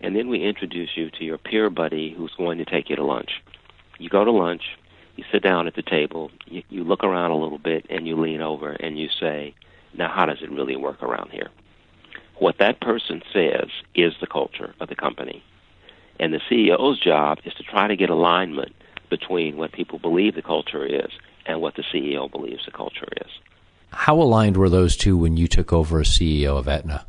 and 0.00 0.14
then 0.14 0.28
we 0.28 0.44
introduce 0.44 0.90
you 0.96 1.10
to 1.10 1.24
your 1.24 1.38
peer 1.38 1.70
buddy 1.70 2.12
who's 2.12 2.34
going 2.36 2.58
to 2.58 2.64
take 2.64 2.88
you 2.88 2.96
to 2.96 3.04
lunch. 3.04 3.42
You 3.98 4.08
go 4.08 4.24
to 4.24 4.30
lunch, 4.30 4.62
you 5.16 5.24
sit 5.32 5.42
down 5.42 5.66
at 5.66 5.74
the 5.74 5.82
table, 5.82 6.30
you, 6.46 6.62
you 6.68 6.84
look 6.84 7.02
around 7.02 7.32
a 7.32 7.36
little 7.36 7.58
bit, 7.58 7.86
and 7.90 8.06
you 8.06 8.16
lean 8.16 8.40
over 8.40 8.72
and 8.72 8.98
you 8.98 9.08
say, 9.08 9.54
Now, 9.94 10.08
how 10.08 10.26
does 10.26 10.38
it 10.42 10.50
really 10.50 10.76
work 10.76 11.02
around 11.02 11.30
here? 11.30 11.50
What 12.36 12.58
that 12.58 12.80
person 12.80 13.22
says 13.32 13.68
is 13.96 14.14
the 14.20 14.28
culture 14.28 14.74
of 14.78 14.88
the 14.88 14.94
company. 14.94 15.42
And 16.20 16.32
the 16.32 16.40
CEO's 16.50 17.00
job 17.00 17.38
is 17.44 17.54
to 17.54 17.62
try 17.62 17.88
to 17.88 17.96
get 17.96 18.10
alignment 18.10 18.74
between 19.10 19.56
what 19.56 19.72
people 19.72 19.98
believe 19.98 20.34
the 20.34 20.42
culture 20.42 20.84
is 20.84 21.10
and 21.46 21.60
what 21.60 21.76
the 21.76 21.82
CEO 21.82 22.30
believes 22.30 22.64
the 22.66 22.72
culture 22.72 23.08
is. 23.20 23.30
How 23.90 24.16
aligned 24.16 24.56
were 24.56 24.68
those 24.68 24.96
two 24.96 25.16
when 25.16 25.36
you 25.36 25.48
took 25.48 25.72
over 25.72 26.00
as 26.00 26.08
CEO 26.08 26.58
of 26.58 26.68
Aetna? 26.68 27.06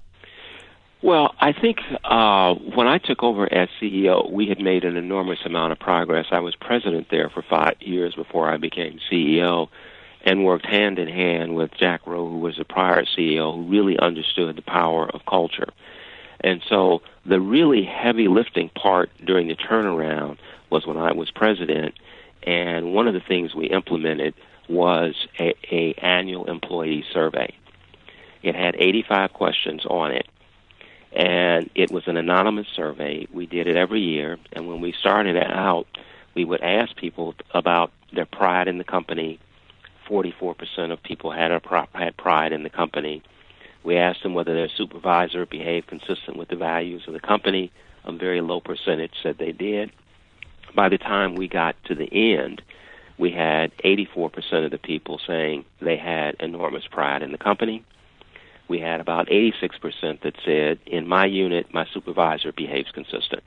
Well, 1.01 1.33
I 1.39 1.53
think 1.53 1.77
uh, 2.03 2.55
when 2.55 2.87
I 2.87 2.97
took 2.97 3.23
over 3.23 3.51
as 3.51 3.69
CEO, 3.81 4.29
we 4.29 4.47
had 4.47 4.59
made 4.59 4.83
an 4.83 4.97
enormous 4.97 5.39
amount 5.45 5.71
of 5.71 5.79
progress. 5.79 6.25
I 6.31 6.39
was 6.39 6.55
president 6.55 7.07
there 7.09 7.29
for 7.29 7.41
five 7.41 7.75
years 7.79 8.15
before 8.15 8.49
I 8.49 8.57
became 8.57 8.99
CEO 9.11 9.69
and 10.25 10.43
worked 10.43 10.65
hand 10.65 10.99
in 10.99 11.07
hand 11.07 11.55
with 11.55 11.71
Jack 11.79 12.05
Rowe, 12.05 12.29
who 12.29 12.39
was 12.39 12.57
the 12.57 12.65
prior 12.65 13.05
CEO, 13.05 13.55
who 13.55 13.69
really 13.69 13.97
understood 13.97 14.57
the 14.57 14.61
power 14.61 15.09
of 15.09 15.21
culture. 15.25 15.69
And 16.41 16.61
so 16.67 17.01
the 17.25 17.39
really 17.39 17.83
heavy 17.83 18.27
lifting 18.27 18.69
part 18.69 19.09
during 19.23 19.47
the 19.47 19.55
turnaround 19.55 20.37
was 20.69 20.85
when 20.85 20.97
I 20.97 21.11
was 21.11 21.31
president, 21.31 21.95
and 22.43 22.93
one 22.93 23.07
of 23.07 23.13
the 23.13 23.19
things 23.19 23.53
we 23.53 23.67
implemented 23.67 24.33
was 24.69 25.15
a, 25.39 25.55
a 25.71 25.93
annual 25.95 26.45
employee 26.45 27.03
survey. 27.11 27.53
It 28.41 28.55
had 28.55 28.75
85 28.77 29.33
questions 29.33 29.85
on 29.85 30.11
it, 30.11 30.27
and 31.11 31.69
it 31.75 31.91
was 31.91 32.07
an 32.07 32.15
anonymous 32.17 32.67
survey. 32.73 33.27
We 33.33 33.45
did 33.45 33.67
it 33.67 33.75
every 33.75 34.01
year, 34.01 34.37
and 34.53 34.67
when 34.67 34.79
we 34.79 34.93
started 34.93 35.35
out, 35.37 35.87
we 36.35 36.45
would 36.45 36.61
ask 36.61 36.95
people 36.95 37.35
about 37.53 37.91
their 38.13 38.25
pride 38.25 38.67
in 38.67 38.77
the 38.77 38.83
company. 38.83 39.39
44% 40.07 40.91
of 40.91 41.03
people 41.03 41.31
had 41.31 41.51
a 41.51 41.87
had 41.93 42.15
pride 42.17 42.53
in 42.53 42.63
the 42.63 42.69
company. 42.69 43.21
We 43.83 43.97
asked 43.97 44.23
them 44.23 44.33
whether 44.33 44.53
their 44.53 44.69
supervisor 44.69 45.45
behaved 45.45 45.87
consistent 45.87 46.37
with 46.37 46.49
the 46.49 46.55
values 46.55 47.03
of 47.07 47.13
the 47.13 47.19
company. 47.19 47.71
A 48.05 48.11
very 48.11 48.41
low 48.41 48.59
percentage 48.59 49.13
said 49.21 49.37
they 49.37 49.51
did. 49.51 49.91
By 50.75 50.89
the 50.89 50.97
time 50.97 51.35
we 51.35 51.47
got 51.47 51.75
to 51.85 51.95
the 51.95 52.35
end, 52.35 52.61
we 53.17 53.31
had 53.31 53.75
84% 53.79 54.65
of 54.65 54.71
the 54.71 54.77
people 54.77 55.19
saying 55.25 55.65
they 55.81 55.97
had 55.97 56.35
enormous 56.39 56.87
pride 56.87 57.21
in 57.21 57.31
the 57.31 57.37
company. 57.37 57.83
We 58.67 58.79
had 58.79 59.01
about 59.01 59.27
86% 59.27 60.21
that 60.21 60.35
said, 60.45 60.79
in 60.85 61.07
my 61.07 61.25
unit, 61.25 61.73
my 61.73 61.85
supervisor 61.91 62.51
behaves 62.51 62.91
consistent. 62.91 63.43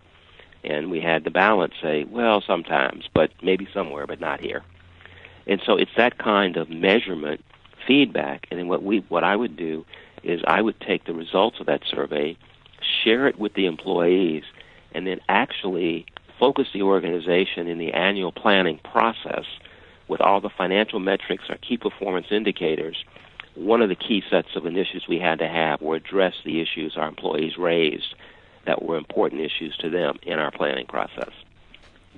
And 0.64 0.90
we 0.90 1.00
had 1.00 1.24
the 1.24 1.30
balance 1.30 1.74
say, 1.80 2.04
well, 2.04 2.40
sometimes, 2.40 3.08
but 3.14 3.30
maybe 3.42 3.68
somewhere, 3.72 4.06
but 4.06 4.20
not 4.20 4.40
here. 4.40 4.62
And 5.46 5.60
so 5.64 5.76
it's 5.76 5.94
that 5.96 6.18
kind 6.18 6.56
of 6.56 6.68
measurement 6.68 7.44
feedback. 7.86 8.46
And 8.50 8.60
then 8.60 8.68
what 8.68 8.82
we, 8.82 9.04
what 9.08 9.24
I 9.24 9.34
would 9.34 9.56
do 9.56 9.84
is 10.22 10.40
I 10.46 10.62
would 10.62 10.80
take 10.80 11.04
the 11.04 11.14
results 11.14 11.60
of 11.60 11.66
that 11.66 11.82
survey, 11.84 12.36
share 13.04 13.26
it 13.26 13.38
with 13.38 13.54
the 13.54 13.66
employees, 13.66 14.44
and 14.92 15.06
then 15.06 15.20
actually 15.28 16.06
focus 16.38 16.68
the 16.72 16.82
organization 16.82 17.68
in 17.68 17.78
the 17.78 17.92
annual 17.92 18.32
planning 18.32 18.80
process 18.84 19.44
with 20.08 20.20
all 20.20 20.40
the 20.40 20.50
financial 20.50 20.98
metrics 20.98 21.44
or 21.48 21.56
key 21.56 21.76
performance 21.76 22.26
indicators. 22.30 23.04
One 23.54 23.82
of 23.82 23.88
the 23.88 23.94
key 23.94 24.22
sets 24.28 24.56
of 24.56 24.66
initiatives 24.66 25.08
we 25.08 25.18
had 25.18 25.38
to 25.38 25.48
have 25.48 25.80
were 25.80 25.96
address 25.96 26.34
the 26.44 26.60
issues 26.60 26.96
our 26.96 27.08
employees 27.08 27.56
raised 27.58 28.14
that 28.66 28.82
were 28.82 28.96
important 28.96 29.40
issues 29.40 29.76
to 29.78 29.90
them 29.90 30.18
in 30.22 30.38
our 30.38 30.50
planning 30.50 30.86
process. 30.86 31.32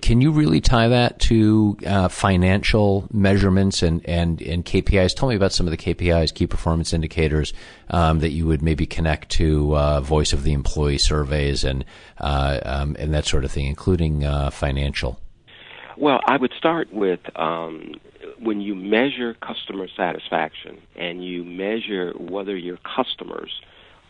Can 0.01 0.21
you 0.21 0.33
really 0.33 0.61
tie 0.61 0.89
that 0.89 1.19
to 1.21 1.79
uh, 1.87 2.09
financial 2.09 3.09
measurements 3.11 3.83
and, 3.83 4.05
and, 4.07 4.43
and 4.43 4.63
KPIs? 4.63 5.15
Tell 5.15 5.31
me 5.31 5.35
about 5.35 5.53
some 5.53 5.67
of 5.67 5.71
the 5.71 5.79
KPIs, 5.79 6.35
key 6.35 6.47
performance 6.47 6.93
indicators, 6.93 7.55
um, 7.89 8.19
that 8.19 8.31
you 8.31 8.47
would 8.47 8.61
maybe 8.61 8.85
connect 8.85 9.31
to 9.31 9.75
uh, 9.75 10.01
voice 10.01 10.35
of 10.35 10.43
the 10.43 10.53
employee 10.53 10.99
surveys 10.99 11.65
and 11.65 11.87
uh, 12.19 12.61
um, 12.65 12.97
and 12.99 13.15
that 13.15 13.25
sort 13.25 13.45
of 13.45 13.53
thing, 13.53 13.67
including 13.67 14.25
uh, 14.25 14.51
financial. 14.51 15.19
Well, 15.97 16.21
I 16.27 16.37
would 16.37 16.53
start 16.59 16.93
with 16.93 17.21
um, 17.37 17.95
when 18.39 18.61
you 18.61 18.75
measure 18.75 19.35
customer 19.35 19.87
satisfaction 19.97 20.83
and 20.97 21.25
you 21.25 21.45
measure 21.45 22.13
whether 22.19 22.57
your 22.57 22.79
customers 22.79 23.51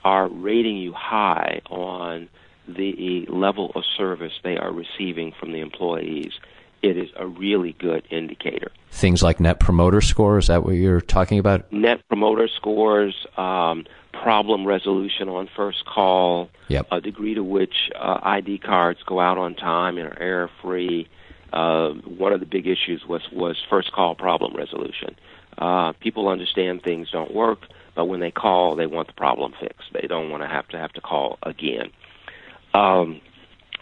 are 0.04 0.28
rating 0.28 0.76
you 0.76 0.92
high 0.92 1.60
on 1.70 2.28
the 2.66 3.26
level 3.28 3.72
of 3.74 3.84
service 3.96 4.32
they 4.42 4.56
are 4.56 4.72
receiving 4.72 5.32
from 5.38 5.52
the 5.52 5.60
employees, 5.60 6.32
it 6.82 6.96
is 6.98 7.08
a 7.16 7.26
really 7.26 7.72
good 7.78 8.06
indicator. 8.10 8.70
Things 8.90 9.22
like 9.22 9.40
net 9.40 9.58
promoter 9.58 10.00
score, 10.00 10.38
is 10.38 10.48
that 10.48 10.64
what 10.64 10.74
you're 10.74 11.00
talking 11.00 11.38
about? 11.38 11.72
Net 11.72 12.06
promoter 12.08 12.48
scores, 12.48 13.26
um, 13.36 13.84
problem 14.12 14.66
resolution 14.66 15.28
on 15.28 15.48
first 15.56 15.84
call, 15.86 16.50
yep. 16.68 16.86
a 16.90 17.00
degree 17.00 17.34
to 17.34 17.42
which 17.42 17.74
uh, 17.98 18.18
ID 18.22 18.58
cards 18.58 19.00
go 19.06 19.18
out 19.18 19.38
on 19.38 19.54
time 19.54 19.98
and 19.98 20.08
are 20.08 20.18
error 20.20 20.50
free. 20.62 21.08
Uh, 21.52 21.90
one 21.90 22.32
of 22.32 22.40
the 22.40 22.46
big 22.46 22.66
issues 22.66 23.04
was, 23.08 23.22
was 23.32 23.56
first 23.70 23.92
call 23.92 24.14
problem 24.14 24.54
resolution. 24.54 25.16
Uh, 25.56 25.92
people 26.00 26.28
understand 26.28 26.82
things 26.82 27.10
don't 27.10 27.32
work, 27.32 27.60
but 27.94 28.06
when 28.06 28.20
they 28.20 28.30
call, 28.30 28.76
they 28.76 28.86
want 28.86 29.06
the 29.06 29.14
problem 29.14 29.52
fixed. 29.60 29.92
They 29.92 30.06
don't 30.08 30.30
want 30.30 30.42
to 30.42 30.48
have 30.48 30.68
to 30.68 30.78
have 30.78 30.92
to 30.94 31.00
call 31.00 31.38
again. 31.42 31.90
Um, 32.74 33.20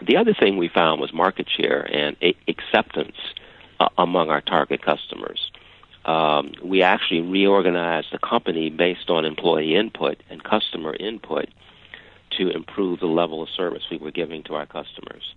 the 0.05 0.17
other 0.17 0.33
thing 0.33 0.57
we 0.57 0.69
found 0.69 1.01
was 1.01 1.13
market 1.13 1.47
share 1.49 1.81
and 1.81 2.15
a- 2.21 2.37
acceptance 2.47 3.15
uh, 3.79 3.89
among 3.97 4.29
our 4.29 4.41
target 4.41 4.81
customers. 4.83 5.51
Um, 6.05 6.53
we 6.63 6.81
actually 6.81 7.21
reorganized 7.21 8.07
the 8.11 8.19
company 8.19 8.69
based 8.69 9.09
on 9.09 9.25
employee 9.25 9.75
input 9.75 10.21
and 10.29 10.43
customer 10.43 10.95
input 10.95 11.47
to 12.37 12.49
improve 12.49 12.99
the 12.99 13.07
level 13.07 13.41
of 13.41 13.49
service 13.49 13.83
we 13.89 13.97
were 13.97 14.11
giving 14.11 14.43
to 14.43 14.55
our 14.55 14.65
customers. 14.65 15.33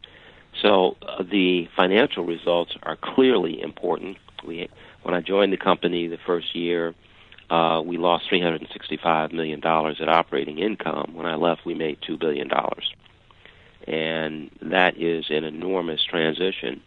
So 0.60 0.96
uh, 1.02 1.22
the 1.22 1.68
financial 1.76 2.24
results 2.24 2.72
are 2.82 2.96
clearly 2.96 3.60
important. 3.60 4.16
We, 4.46 4.68
when 5.02 5.14
I 5.14 5.20
joined 5.20 5.52
the 5.52 5.58
company 5.58 6.08
the 6.08 6.18
first 6.26 6.56
year, 6.56 6.94
uh, 7.50 7.82
we 7.84 7.96
lost 7.96 8.24
$365 8.30 9.32
million 9.32 9.60
in 9.60 10.08
operating 10.08 10.58
income. 10.58 11.12
When 11.14 11.26
I 11.26 11.36
left, 11.36 11.64
we 11.64 11.74
made 11.74 11.98
$2 12.00 12.18
billion 12.18 12.50
and 13.86 14.50
that 14.62 14.96
is 14.96 15.26
an 15.30 15.44
enormous 15.44 16.02
transition. 16.04 16.80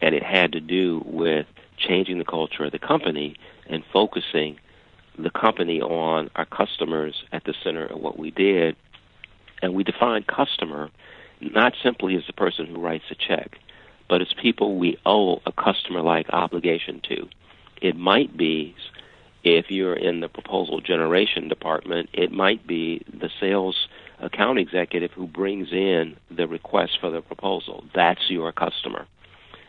And 0.00 0.14
it 0.14 0.22
had 0.22 0.52
to 0.52 0.60
do 0.60 1.02
with 1.06 1.46
changing 1.78 2.18
the 2.18 2.24
culture 2.24 2.64
of 2.64 2.72
the 2.72 2.78
company 2.78 3.36
and 3.68 3.84
focusing 3.92 4.58
the 5.18 5.30
company 5.30 5.80
on 5.80 6.30
our 6.34 6.46
customers 6.46 7.24
at 7.32 7.44
the 7.44 7.54
center 7.62 7.86
of 7.86 8.00
what 8.00 8.18
we 8.18 8.30
did. 8.30 8.76
And 9.60 9.74
we 9.74 9.84
defined 9.84 10.26
customer 10.26 10.90
not 11.40 11.74
simply 11.82 12.16
as 12.16 12.22
the 12.26 12.32
person 12.32 12.66
who 12.66 12.80
writes 12.80 13.04
a 13.10 13.14
check, 13.14 13.58
but 14.08 14.20
as 14.20 14.32
people 14.40 14.76
we 14.78 14.98
owe 15.06 15.40
a 15.46 15.52
customer 15.52 16.00
like 16.00 16.28
obligation 16.30 17.00
to. 17.08 17.28
It 17.80 17.96
might 17.96 18.36
be, 18.36 18.74
if 19.42 19.70
you're 19.70 19.94
in 19.94 20.20
the 20.20 20.28
proposal 20.28 20.80
generation 20.80 21.48
department, 21.48 22.10
it 22.12 22.30
might 22.30 22.66
be 22.66 23.04
the 23.12 23.30
sales 23.40 23.88
account 24.22 24.58
executive 24.58 25.10
who 25.12 25.26
brings 25.26 25.72
in 25.72 26.16
the 26.30 26.46
request 26.46 26.98
for 27.00 27.10
the 27.10 27.20
proposal. 27.20 27.84
That's 27.94 28.30
your 28.30 28.52
customer. 28.52 29.06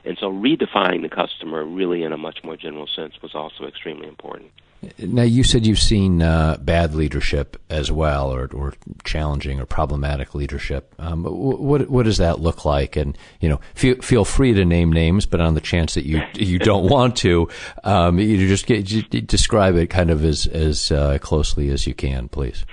And 0.05 0.17
so 0.19 0.31
redefining 0.31 1.01
the 1.01 1.09
customer 1.09 1.63
really 1.63 2.03
in 2.03 2.11
a 2.11 2.17
much 2.17 2.39
more 2.43 2.57
general 2.57 2.87
sense 2.87 3.13
was 3.21 3.35
also 3.35 3.65
extremely 3.65 4.07
important. 4.07 4.51
Now, 4.99 5.23
you 5.23 5.45
said 5.45 5.65
you've 5.65 5.79
seen 5.79 6.21
uh, 6.21 6.57
bad 6.59 6.93
leadership 6.93 7.55
as 7.69 7.89
well, 7.89 8.33
or, 8.33 8.49
or 8.53 8.73
challenging 9.05 9.61
or 9.61 9.65
problematic 9.65 10.35
leadership. 10.35 10.93
Um, 10.99 11.23
what 11.23 11.89
what 11.89 12.03
does 12.03 12.17
that 12.17 12.41
look 12.41 12.65
like? 12.65 12.97
And 12.97 13.17
you 13.39 13.47
know, 13.47 13.61
feel 13.75 13.95
feel 14.01 14.25
free 14.25 14.53
to 14.53 14.65
name 14.65 14.91
names, 14.91 15.25
but 15.25 15.39
on 15.39 15.53
the 15.53 15.61
chance 15.61 15.93
that 15.93 16.05
you 16.05 16.21
you 16.33 16.59
don't 16.59 16.89
want 16.89 17.15
to, 17.17 17.47
um, 17.85 18.19
you 18.19 18.45
just 18.47 18.65
get, 18.65 18.91
you 18.91 19.03
describe 19.03 19.75
it 19.77 19.89
kind 19.89 20.09
of 20.09 20.25
as 20.25 20.47
as 20.47 20.91
uh, 20.91 21.17
closely 21.19 21.69
as 21.69 21.87
you 21.87 21.93
can, 21.93 22.27
please. 22.27 22.65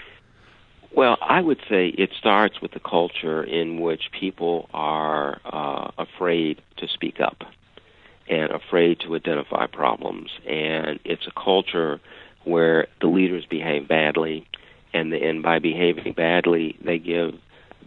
Well, 0.92 1.16
I 1.20 1.40
would 1.40 1.61
say 1.68 1.88
it 1.88 2.11
starts 2.18 2.61
with 2.61 2.73
the 2.73 2.80
culture 2.80 3.44
in 3.44 3.80
which 3.80 4.11
people 4.18 4.68
are 4.75 5.40
uh, 5.44 5.92
afraid 5.99 6.61
to 6.78 6.88
speak 6.88 7.20
up 7.20 7.44
and 8.28 8.50
afraid 8.50 9.00
to 9.00 9.14
identify 9.14 9.66
problems. 9.66 10.30
And 10.49 10.99
it's 11.04 11.26
a 11.28 11.32
culture 11.32 12.00
where 12.44 12.88
the 13.00 13.06
leaders 13.06 13.44
behave 13.47 13.87
badly, 13.87 14.47
and, 14.92 15.12
the, 15.12 15.23
and 15.23 15.42
by 15.42 15.61
behaving 15.61 16.14
badly, 16.14 16.76
they 16.85 16.99
give 16.99 17.35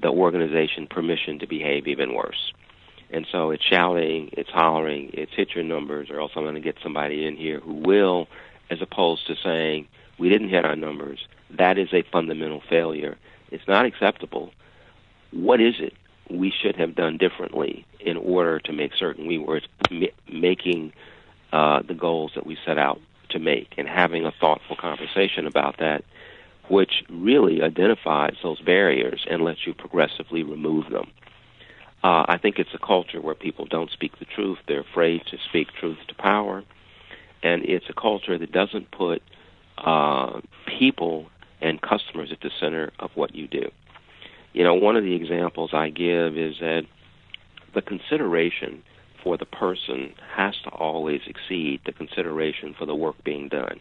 the 0.02 0.10
organization 0.10 0.88
permission 0.88 1.40
to 1.40 1.48
behave 1.48 1.88
even 1.88 2.14
worse. 2.14 2.54
And 3.10 3.28
so 3.32 3.52
it's 3.52 3.64
shouting, 3.64 4.30
it's 4.32 4.50
hollering, 4.50 5.12
it's 5.14 5.32
hit 5.36 5.50
your 5.56 5.64
numbers, 5.64 6.10
or 6.10 6.22
else 6.22 6.32
I'm 6.36 6.44
going 6.44 6.56
to 6.56 6.62
get 6.62 6.78
somebody 6.82 7.26
in 7.26 7.36
here 7.36 7.60
who 7.60 7.74
will, 7.74 8.28
as 8.70 8.82
opposed 8.82 9.28
to 9.28 9.36
saying, 9.44 9.88
we 10.18 10.30
didn't 10.30 10.50
hit 10.50 10.66
our 10.66 10.76
numbers 10.76 11.20
that 11.58 11.78
is 11.78 11.90
a 11.94 12.04
fundamental 12.12 12.62
failure. 12.70 13.18
It's 13.52 13.68
not 13.68 13.86
acceptable. 13.86 14.52
What 15.32 15.62
is 15.62 15.76
it 15.80 15.94
we 16.30 16.52
should 16.52 16.76
have 16.76 16.96
done 16.96 17.18
differently 17.18 17.86
in 18.00 18.18
order 18.18 18.60
to 18.60 18.74
make 18.74 18.94
certain 18.98 19.28
we 19.28 19.38
were 19.38 19.62
making 20.32 20.94
uh, 21.52 21.82
the 21.88 21.94
goals 21.94 22.32
that 22.36 22.46
we 22.46 22.58
set 22.66 22.78
out 22.78 23.00
to 23.30 23.40
make 23.40 23.74
and 23.78 23.88
having 23.88 24.26
a 24.26 24.32
thoughtful 24.32 24.76
conversation 24.76 25.46
about 25.46 25.78
that, 25.80 26.04
which 26.70 27.04
really 27.10 27.62
identifies 27.62 28.36
those 28.42 28.60
barriers 28.62 29.26
and 29.30 29.44
lets 29.44 29.68
you 29.68 29.74
progressively 29.74 30.44
remove 30.44 30.90
them. 30.90 31.12
Uh, 32.04 32.26
I 32.28 32.38
think 32.38 32.60
it's 32.60 32.74
a 32.74 32.86
culture 32.86 33.22
where 33.22 33.36
people 33.36 33.66
don't 33.66 33.90
speak 33.92 34.20
the 34.20 34.26
truth. 34.26 34.58
They're 34.68 34.82
afraid 34.82 35.22
to 35.28 35.38
speak 35.50 35.70
truth 35.80 36.00
to 36.08 36.16
power. 36.16 36.64
And 37.42 37.64
it's 37.64 37.86
a 37.90 37.94
culture 37.94 38.38
that 38.38 38.52
doesn't 38.52 38.92
put 38.92 39.22
uh, 39.78 40.42
people 40.80 41.28
and 41.64 41.82
customers 41.82 42.30
at 42.32 42.42
the 42.42 42.52
center 42.60 42.92
of 43.00 43.10
what 43.16 43.34
you 43.34 43.48
do. 43.48 43.72
You 44.52 44.64
know, 44.64 44.76
one 44.76 44.96
of 44.96 45.04
the 45.04 45.16
examples 45.16 45.72
I 45.74 45.90
give 45.90 46.38
is 46.38 46.56
that 46.60 46.84
the 47.74 47.82
consideration 47.82 48.84
for 49.24 49.38
the 49.38 49.46
person 49.46 50.14
has 50.36 50.54
to 50.66 50.70
always 50.70 51.22
exceed 51.26 51.82
the 51.86 51.94
consideration 51.94 52.76
for 52.78 52.86
the 52.86 52.94
work 52.94 53.16
being 53.24 53.48
done. 53.48 53.80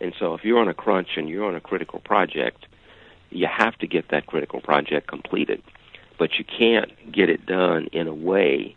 And 0.00 0.14
so 0.18 0.34
if 0.34 0.44
you're 0.44 0.58
on 0.58 0.68
a 0.68 0.74
crunch 0.74 1.08
and 1.16 1.28
you're 1.28 1.44
on 1.44 1.54
a 1.54 1.60
critical 1.60 2.00
project, 2.00 2.66
you 3.30 3.46
have 3.46 3.76
to 3.78 3.86
get 3.86 4.06
that 4.10 4.26
critical 4.26 4.60
project 4.60 5.06
completed. 5.06 5.62
But 6.18 6.38
you 6.38 6.44
can't 6.44 6.90
get 7.12 7.28
it 7.28 7.46
done 7.46 7.88
in 7.92 8.08
a 8.08 8.14
way 8.14 8.76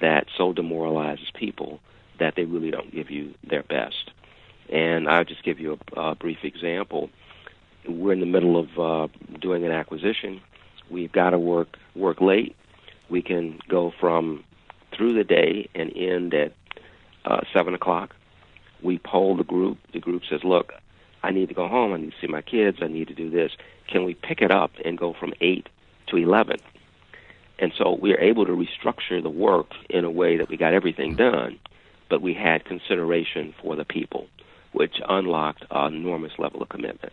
that 0.00 0.26
so 0.36 0.52
demoralizes 0.52 1.30
people 1.34 1.80
that 2.18 2.34
they 2.36 2.44
really 2.44 2.70
don't 2.70 2.92
give 2.92 3.10
you 3.10 3.34
their 3.48 3.62
best. 3.62 4.10
And 4.72 5.08
I'll 5.08 5.24
just 5.24 5.44
give 5.44 5.60
you 5.60 5.78
a, 5.96 6.00
a 6.00 6.14
brief 6.14 6.38
example. 6.44 7.10
We're 7.88 8.12
in 8.12 8.20
the 8.20 8.26
middle 8.26 8.58
of 8.58 8.78
uh, 8.78 9.08
doing 9.40 9.64
an 9.64 9.72
acquisition. 9.72 10.40
We've 10.90 11.12
got 11.12 11.30
to 11.30 11.38
work 11.38 11.76
work 11.94 12.20
late. 12.20 12.56
We 13.08 13.22
can 13.22 13.58
go 13.68 13.92
from 14.00 14.44
through 14.96 15.14
the 15.14 15.24
day 15.24 15.68
and 15.74 15.92
end 15.96 16.34
at 16.34 16.52
uh, 17.24 17.40
seven 17.52 17.74
o'clock. 17.74 18.14
We 18.82 18.98
poll 18.98 19.36
the 19.36 19.44
group. 19.44 19.78
The 19.92 20.00
group 20.00 20.22
says, 20.28 20.44
"Look, 20.44 20.72
I 21.22 21.30
need 21.30 21.48
to 21.48 21.54
go 21.54 21.68
home. 21.68 21.92
I 21.92 21.98
need 21.98 22.12
to 22.12 22.20
see 22.20 22.26
my 22.26 22.42
kids. 22.42 22.78
I 22.82 22.86
need 22.86 23.08
to 23.08 23.14
do 23.14 23.30
this. 23.30 23.52
Can 23.88 24.04
we 24.04 24.14
pick 24.14 24.40
it 24.42 24.50
up 24.50 24.72
and 24.84 24.96
go 24.98 25.14
from 25.18 25.32
eight 25.40 25.68
to 26.08 26.16
eleven? 26.16 26.58
And 27.58 27.72
so 27.76 27.92
we 27.92 28.12
are 28.14 28.20
able 28.20 28.46
to 28.46 28.52
restructure 28.52 29.22
the 29.22 29.30
work 29.30 29.72
in 29.90 30.04
a 30.04 30.10
way 30.10 30.38
that 30.38 30.48
we 30.48 30.56
got 30.56 30.72
everything 30.72 31.14
done, 31.14 31.58
but 32.08 32.22
we 32.22 32.32
had 32.32 32.64
consideration 32.64 33.54
for 33.60 33.76
the 33.76 33.84
people, 33.84 34.26
which 34.72 34.94
unlocked 35.06 35.64
an 35.70 35.94
enormous 35.94 36.32
level 36.38 36.62
of 36.62 36.70
commitment. 36.70 37.12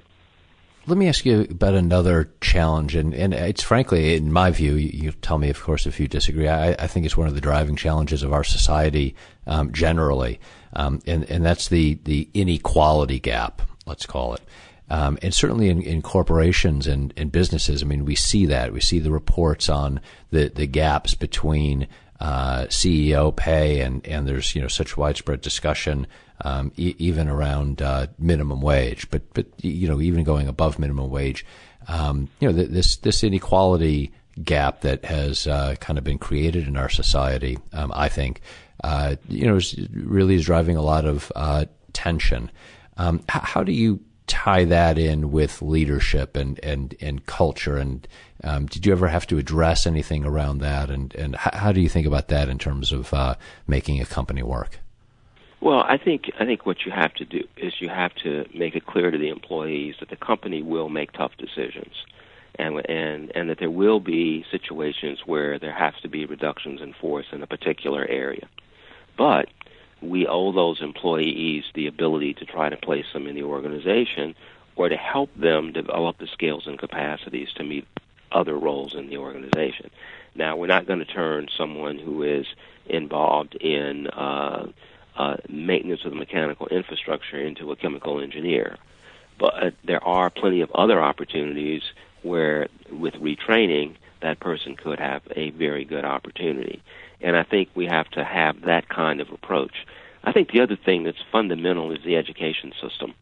Let 0.88 0.98
me 0.98 1.10
ask 1.10 1.25
you 1.25 1.41
about 1.41 1.74
another 1.74 2.32
challenge, 2.39 2.96
and, 2.96 3.13
and 3.13 3.34
it's 3.34 3.62
frankly, 3.62 4.15
in 4.15 4.32
my 4.32 4.51
view, 4.51 4.75
you, 4.75 5.08
you 5.08 5.12
tell 5.12 5.38
me, 5.38 5.50
of 5.50 5.62
course, 5.62 5.86
if 5.86 6.00
you 6.00 6.08
disagree. 6.08 6.48
I, 6.48 6.72
I, 6.72 6.88
think 6.88 7.06
it's 7.06 7.17
one 7.17 7.27
of 7.27 7.36
the 7.36 7.41
driving 7.41 7.75
challenges 7.75 8.24
of 8.24 8.32
our 8.32 8.46
society 8.46 9.13
um, 9.46 9.74
generally, 9.74 10.39
um, 10.72 11.01
and, 11.06 11.29
and 11.29 11.46
that's 11.46 11.67
the, 11.67 12.00
the 12.06 12.29
inequality 12.34 13.20
gap, 13.20 13.62
let's 13.86 14.06
call 14.06 14.36
it. 14.36 14.41
Um, 14.89 15.17
and 15.22 15.34
certainly 15.34 15.67
in, 15.67 15.82
in 15.82 16.01
corporations 16.01 16.88
and, 16.88 17.13
and, 17.17 17.34
businesses, 17.34 17.84
I 17.84 17.86
mean, 17.86 18.06
we 18.06 18.15
see 18.15 18.46
that. 18.46 18.72
We 18.72 18.79
see 18.79 19.00
the 19.00 19.12
reports 19.12 19.67
on 19.67 20.00
the, 20.29 20.48
the 20.48 20.67
gaps 20.67 21.15
between 21.15 21.89
uh, 22.20 22.66
CEO 22.66 23.36
pay, 23.36 23.82
and, 23.82 24.06
and 24.08 24.28
there's 24.28 24.56
you 24.56 24.62
know 24.62 24.68
such 24.68 24.98
widespread 24.98 25.42
discussion 25.42 26.08
um, 26.42 26.72
e- 26.78 26.96
even 26.98 27.28
around 27.28 27.82
uh, 27.82 28.08
minimum 28.18 28.62
wage, 28.62 29.10
but 29.10 29.22
but 29.34 29.46
you 29.64 29.88
know 29.88 30.02
even 30.02 30.24
going 30.24 30.48
above 30.48 30.80
minimum 30.80 31.10
wage, 31.10 31.46
um, 31.88 32.30
you 32.40 32.48
know 32.48 32.56
th- 32.56 32.70
this 32.70 32.98
this 32.98 33.24
inequality 33.24 34.12
gap 34.44 34.82
that 34.82 35.06
has 35.06 35.48
uh, 35.48 35.76
kind 35.80 35.98
of 35.98 36.04
been 36.04 36.18
created 36.18 36.68
in 36.68 36.78
our 36.78 36.90
society, 36.90 37.58
um, 37.74 37.92
I 37.96 38.10
think, 38.10 38.42
uh, 38.84 39.16
you 39.28 39.48
know, 39.48 39.56
is, 39.56 39.76
really 39.94 40.36
is 40.36 40.46
driving 40.46 40.78
a 40.78 40.82
lot 40.82 41.06
of 41.06 41.32
uh, 41.36 41.66
tension. 41.94 42.52
Um, 42.98 43.18
h- 43.34 43.42
how 43.44 43.64
do 43.64 43.72
you 43.72 44.00
tie 44.28 44.66
that 44.66 44.98
in 44.98 45.32
with 45.32 45.62
leadership 45.62 46.36
and 46.36 46.60
and 46.60 46.96
and 47.02 47.26
culture. 47.26 47.78
And 47.78 48.08
um, 48.44 48.68
did 48.68 48.86
you 48.86 48.92
ever 48.92 49.08
have 49.08 49.26
to 49.28 49.38
address 49.38 49.88
anything 49.88 50.26
around 50.26 50.60
that? 50.60 50.90
And 50.90 51.14
and 51.16 51.36
how, 51.36 51.72
do 51.72 51.82
you 51.82 51.90
think 51.90 52.06
about 52.06 52.28
that 52.28 52.50
in 52.50 52.60
terms 52.60 52.92
of 52.92 53.14
uh, 53.14 53.36
making 53.68 54.02
a 54.02 54.06
company 54.06 54.44
work? 54.44 54.80
Well 55.60 55.80
i 55.80 55.98
think 55.98 56.30
i 56.40 56.46
think 56.46 56.68
what 56.68 56.86
you 56.86 56.92
have 56.92 57.16
to 57.16 57.26
do 57.26 57.44
is 57.58 57.74
you 57.82 57.90
have 57.90 58.14
to 58.24 58.46
make 58.54 58.76
it 58.76 58.86
clear 58.86 59.10
to 59.10 59.18
the 59.18 59.30
employees 59.30 59.96
that 60.00 60.10
the 60.10 60.16
company 60.16 60.62
will 60.62 60.88
make 60.88 61.14
tough 61.14 61.32
decisions 61.40 61.96
and 62.58 62.78
and 62.90 63.32
and 63.36 63.50
that 63.50 63.60
there 63.60 63.72
will 63.72 64.00
be 64.00 64.46
situations 64.52 65.20
where 65.26 65.60
there 65.60 65.74
has 65.74 65.94
to 66.02 66.08
be 66.08 66.26
reductions 66.26 66.82
in 66.82 66.94
force 66.94 67.28
in 67.32 67.42
a 67.44 67.48
particular 67.48 68.06
area. 68.06 68.48
But 69.18 69.50
we 70.02 70.28
owe 70.28 70.52
those 70.52 70.82
employees 70.82 71.64
the 71.74 71.88
ability 71.88 72.34
to 72.36 72.46
try 72.46 72.70
to 72.70 72.78
place 72.78 73.06
them 73.14 73.28
in 73.28 73.36
the 73.36 73.44
organization 73.44 74.36
or 74.76 74.90
to 74.90 74.96
help 74.96 75.30
them 75.36 75.74
develop 75.74 76.18
the 76.18 76.28
skills 76.28 76.68
and 76.68 76.78
capacities 76.78 77.50
to 77.56 77.64
meet 77.64 77.88
other 78.32 78.56
roles 78.58 78.94
in 78.94 79.08
the 79.10 79.18
organization. 79.18 79.90
Now, 80.36 80.56
we're 80.56 80.68
not 80.68 80.86
going 80.86 81.00
to 81.00 81.06
turn 81.06 81.48
someone 81.58 81.98
who 81.98 82.24
is 82.24 82.46
involved 82.86 83.56
in 83.56 84.08
uh, 84.08 84.68
uh, 85.16 85.38
maintenance 85.50 86.06
of 86.06 86.12
the 86.12 86.18
mechanical 86.18 86.68
infrastructure 86.68 87.42
into 87.42 87.72
a 87.72 87.76
chemical 87.76 88.22
engineer. 88.22 88.78
But 89.40 89.64
uh, 89.64 89.72
there 89.84 90.04
are 90.04 90.30
plenty 90.30 90.62
of 90.62 90.72
other 90.72 91.02
opportunities 91.02 91.82
where, 92.22 92.68
with 92.92 93.16
retraining, 93.16 93.96
that 94.22 94.40
person 94.40 94.76
could 94.76 95.00
have 95.00 95.22
a 95.36 95.52
very 95.52 95.86
good 95.86 96.06
opportunity. 96.06 96.82
And 97.21 97.36
I 97.36 97.43
think 97.43 97.69
we 97.75 97.86
have 97.86 98.10
to 98.12 98.23
have 98.23 98.62
that 98.62 98.89
kind 98.89 99.21
of 99.21 99.30
approach. 99.32 99.86
I 100.23 100.32
think 100.32 100.51
the 100.51 100.62
other 100.62 100.77
thing 100.77 101.03
that's 101.03 101.17
fundamental 101.32 101.91
is 101.91 101.99
the 102.06 102.15
education 102.15 102.73
system. 102.82 103.13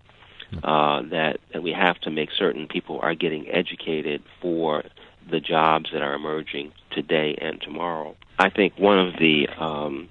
Uh, 0.63 1.01
that, 1.09 1.39
that 1.51 1.63
we 1.63 1.71
have 1.71 1.99
to 1.99 2.11
make 2.11 2.29
certain 2.37 2.67
people 2.67 2.99
are 3.01 3.15
getting 3.15 3.49
educated 3.49 4.21
for 4.41 4.83
the 5.29 5.39
jobs 5.39 5.89
that 5.91 6.01
are 6.01 6.13
emerging 6.13 6.71
today 6.91 7.35
and 7.41 7.59
tomorrow. 7.61 8.15
I 8.37 8.49
think 8.49 8.77
one 8.77 8.99
of 8.99 9.15
the 9.19 9.47
um, 9.57 10.07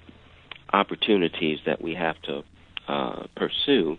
opportunities 0.73 1.59
that 1.65 1.81
we 1.81 1.95
have 1.95 2.21
to 2.23 2.43
uh, 2.87 3.23
pursue 3.35 3.97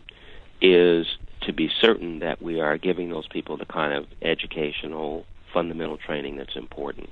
is 0.61 1.07
to 1.43 1.53
be 1.53 1.71
certain 1.81 2.21
that 2.21 2.43
we 2.43 2.61
are 2.61 2.77
giving 2.77 3.11
those 3.11 3.27
people 3.29 3.57
the 3.57 3.67
kind 3.67 3.93
of 3.93 4.07
educational 4.23 5.25
fundamental 5.53 5.97
training 5.97 6.37
that's 6.37 6.57
important. 6.57 7.09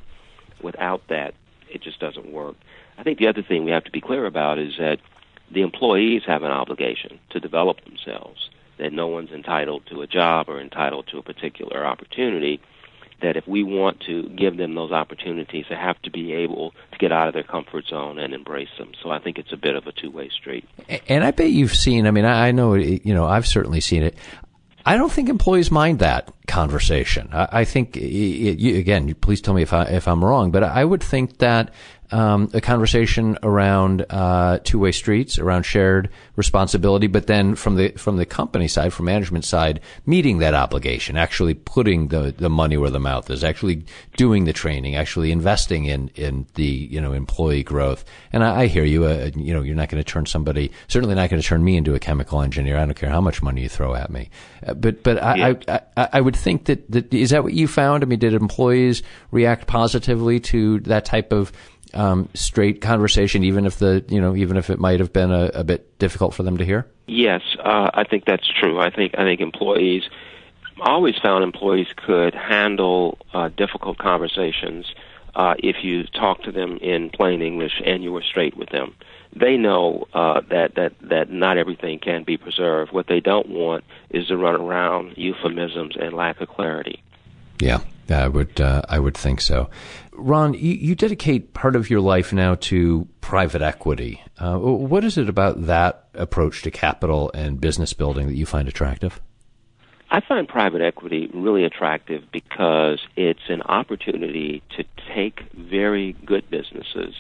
Without 0.63 1.03
that, 1.09 1.35
it 1.75 1.83
just 1.83 2.01
doesn't 2.01 2.31
work. 2.31 2.57
I 2.99 3.03
think 3.03 3.19
the 3.19 3.29
other 3.29 3.43
thing 3.43 3.65
we 3.65 3.71
have 3.73 3.85
to 3.85 3.91
be 3.91 4.01
clear 4.01 4.27
about 4.27 4.59
is 4.59 4.77
that 4.79 4.99
the 5.51 5.63
employees 5.63 6.23
have 6.27 6.43
an 6.43 6.51
obligation 6.51 7.19
to 7.31 7.41
develop 7.41 7.85
themselves, 7.85 8.51
that 8.79 8.93
no 8.93 9.07
one's 9.07 9.31
entitled 9.31 9.87
to 9.87 10.03
a 10.03 10.07
job 10.07 10.49
or 10.49 10.61
entitled 10.61 11.07
to 11.09 11.19
a 11.19 11.23
particular 11.23 11.85
opportunity. 11.87 12.61
That 13.23 13.37
if 13.37 13.47
we 13.47 13.63
want 13.63 14.01
to 14.01 14.29
give 14.31 14.57
them 14.57 14.75
those 14.75 14.91
opportunities, 14.91 15.67
they 15.71 15.77
have 15.77 16.01
to 16.03 16.11
be 16.11 16.33
able 16.33 16.73
to 16.93 16.99
get 16.99 17.13
out 17.13 17.29
of 17.29 17.33
their 17.33 17.45
comfort 17.45 17.87
zone 17.87 18.19
and 18.19 18.35
embrace 18.35 18.69
them. 18.77 18.93
So 19.03 19.11
I 19.11 19.19
think 19.19 19.39
it's 19.39 19.53
a 19.53 19.57
bit 19.57 19.77
of 19.77 19.87
a 19.87 19.93
two 19.93 20.11
way 20.11 20.29
street. 20.29 20.69
And 21.09 21.25
I 21.25 21.31
bet 21.31 21.51
you've 21.51 21.75
seen, 21.75 22.07
I 22.07 22.11
mean, 22.11 22.25
I 22.25 22.51
know, 22.51 22.75
you 22.75 23.15
know, 23.15 23.25
I've 23.25 23.47
certainly 23.47 23.81
seen 23.81 24.03
it. 24.03 24.17
I 24.85 24.97
don't 24.99 25.11
think 25.11 25.31
employees 25.31 25.71
mind 25.71 26.01
that 26.01 26.31
conversation. 26.47 27.29
I, 27.33 27.49
I 27.53 27.65
think, 27.65 27.97
it, 27.97 28.03
it, 28.03 28.79
again, 28.79 29.15
please 29.21 29.41
tell 29.41 29.55
me 29.55 29.63
if 29.63 29.73
I 29.73 29.85
if 29.85 30.07
I'm 30.09 30.25
wrong, 30.25 30.51
but 30.51 30.63
I 30.63 30.85
would 30.85 31.03
think 31.03 31.39
that 31.39 31.73
um, 32.15 32.51
a 32.53 32.61
conversation 32.61 33.39
around 33.43 34.05
uh, 34.11 34.59
two-way 34.63 34.93
streets, 34.93 35.39
around 35.39 35.65
shared 35.65 36.11
responsibility, 36.37 37.07
but 37.07 37.27
then 37.27 37.55
from 37.55 37.77
the 37.77 37.91
from 37.93 38.19
the 38.19 38.27
company 38.27 38.69
side, 38.69 38.93
from 38.93 39.07
management 39.07 39.45
side, 39.45 39.81
meeting 40.07 40.39
that 40.39 40.55
obligation, 40.55 41.17
actually 41.17 41.55
putting 41.55 42.09
the, 42.09 42.33
the 42.37 42.51
money 42.51 42.77
where 42.77 42.91
the 42.91 43.01
mouth 43.01 43.31
is, 43.31 43.43
actually 43.43 43.85
doing 44.17 44.45
the 44.45 44.53
training, 44.53 44.95
actually 44.95 45.33
investing 45.33 45.87
in 45.87 46.09
in 46.15 46.47
the 46.55 46.65
you 46.65 47.01
know 47.01 47.13
employee 47.13 47.63
growth. 47.63 48.05
And 48.33 48.45
I, 48.45 48.63
I 48.63 48.67
hear 48.67 48.85
you. 48.85 49.07
Uh, 49.07 49.31
you 49.35 49.53
know, 49.53 49.63
you're 49.63 49.75
not 49.75 49.89
going 49.89 50.03
to 50.03 50.09
turn 50.09 50.27
somebody, 50.27 50.71
certainly 50.89 51.15
not 51.15 51.31
going 51.31 51.43
to 51.43 51.49
turn 51.49 51.65
me 51.65 51.77
into 51.77 51.95
a 51.95 51.99
chemical 51.99 52.43
engineer. 52.43 52.77
I 52.77 52.85
don't 52.85 52.95
care 52.95 53.11
how 53.11 53.21
much 53.21 53.43
money 53.43 53.63
you 53.63 53.69
throw 53.69 53.95
at 53.95 54.11
me. 54.11 54.31
Uh, 54.65 54.75
but 54.75 55.03
but 55.03 55.23
I, 55.23 55.57
I, 55.69 55.81
I 55.97 56.09
I 56.13 56.21
would 56.21 56.34
think 56.35 56.67
that 56.67 56.91
that 56.91 57.13
is 57.13 57.31
that 57.31 57.43
what 57.43 57.55
you 57.55 57.67
found? 57.67 58.03
I 58.03 58.07
mean, 58.07 58.19
did 58.19 58.35
employees 58.35 59.03
react 59.31 59.67
positively 59.67 60.41
to 60.41 60.81
that 60.81 61.05
type 61.05 61.33
of 61.33 61.53
um, 61.95 62.29
straight 62.35 62.81
conversation, 62.81 63.45
even 63.45 63.67
if 63.67 63.79
the 63.79 64.05
you 64.09 64.21
know 64.21 64.37
even 64.37 64.57
if 64.57 64.71
it 64.71 64.79
might 64.79 65.01
have 65.01 65.13
been 65.13 65.31
a, 65.31 65.51
a 65.55 65.65
bit 65.65 65.99
difficult 65.99 66.35
for 66.35 66.43
them 66.43 66.59
to 66.59 66.65
hear? 66.65 66.87
Yes, 67.07 67.43
uh, 67.59 67.91
I 67.95 68.05
think 68.05 68.25
that's 68.25 68.49
true. 68.61 68.81
I 68.81 68.91
think 68.91 69.15
I 69.17 69.25
think 69.25 69.41
employees 69.41 70.03
always 70.81 71.15
found 71.23 71.45
employees 71.45 71.87
could 71.97 72.35
handle 72.35 73.19
uh, 73.33 73.49
difficult 73.49 73.99
conversations 73.99 74.87
uh, 75.35 75.55
if 75.59 75.77
you 75.83 76.05
talk 76.05 76.43
to 76.43 76.53
them 76.53 76.79
in 76.79 77.11
plain 77.11 77.43
English 77.43 77.81
and 77.85 78.03
you 78.03 78.13
were 78.13 78.23
straight 78.23 78.57
with 78.57 78.71
them. 78.71 78.95
They 79.37 79.57
know 79.57 80.07
uh, 80.13 80.43
that 80.51 80.77
that 80.77 80.93
that 81.03 81.31
not 81.31 81.59
everything 81.59 81.99
can 81.99 82.25
be 82.25 82.37
preserved. 82.37 82.93
What 82.93 83.07
they 83.09 83.21
don't 83.21 83.49
want 83.49 83.85
is 84.11 84.29
to 84.29 84.37
run 84.37 84.55
around 84.55 85.15
euphemisms 85.17 85.97
and 85.99 86.15
lack 86.15 86.41
of 86.41 86.49
clarity. 86.49 87.03
Yeah, 87.61 87.81
I 88.09 88.29
would 88.29 88.61
uh, 88.61 88.83
I 88.89 88.99
would 88.99 89.17
think 89.17 89.41
so. 89.41 89.71
Ron, 90.13 90.55
you, 90.55 90.75
you, 90.75 90.95
dedicate 90.95 91.55
part 91.55 91.75
of 91.75 91.91
your 91.91 92.01
life 92.01 92.33
now 92.33 92.55
to 92.57 93.09
private 93.21 93.63
equity. 93.63 94.23
Uh, 94.39 94.59
what 94.59 95.03
is 95.03 95.19
it 95.19 95.29
about 95.29 95.67
that 95.67 96.09
approach 96.15 96.63
to 96.63 96.71
capital 96.71 97.33
and 97.35 97.61
business 97.61 97.93
building 97.93 98.29
that 98.29 98.37
you 98.37 98.47
find 98.47 98.69
attractive? 98.69 99.21
I 100.11 100.21
find 100.21 100.47
private 100.47 100.81
equity 100.81 101.29
really 101.35 101.65
attractive 101.65 102.31
because 102.31 103.01
it's 103.17 103.49
an 103.49 103.63
opportunity 103.63 104.63
to 104.77 104.85
take 105.13 105.41
very 105.53 106.13
good 106.25 106.49
businesses 106.49 107.15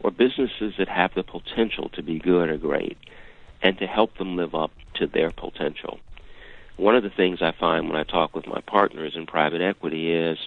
or 0.00 0.10
businesses 0.10 0.74
that 0.78 0.88
have 0.88 1.14
the 1.14 1.22
potential 1.22 1.88
to 1.90 2.02
be 2.02 2.18
good 2.18 2.48
or 2.48 2.56
great 2.56 2.96
and 3.62 3.78
to 3.78 3.86
help 3.86 4.16
them 4.18 4.36
live 4.36 4.54
up 4.54 4.70
to 4.94 5.06
their 5.06 5.30
potential. 5.30 5.98
One 6.76 6.94
of 6.94 7.02
the 7.02 7.10
things 7.10 7.42
I 7.42 7.52
find 7.52 7.88
when 7.88 7.98
I 7.98 8.04
talk 8.04 8.36
with 8.36 8.46
my 8.46 8.60
partners 8.60 9.14
in 9.16 9.26
private 9.26 9.60
equity 9.60 10.12
is 10.12 10.38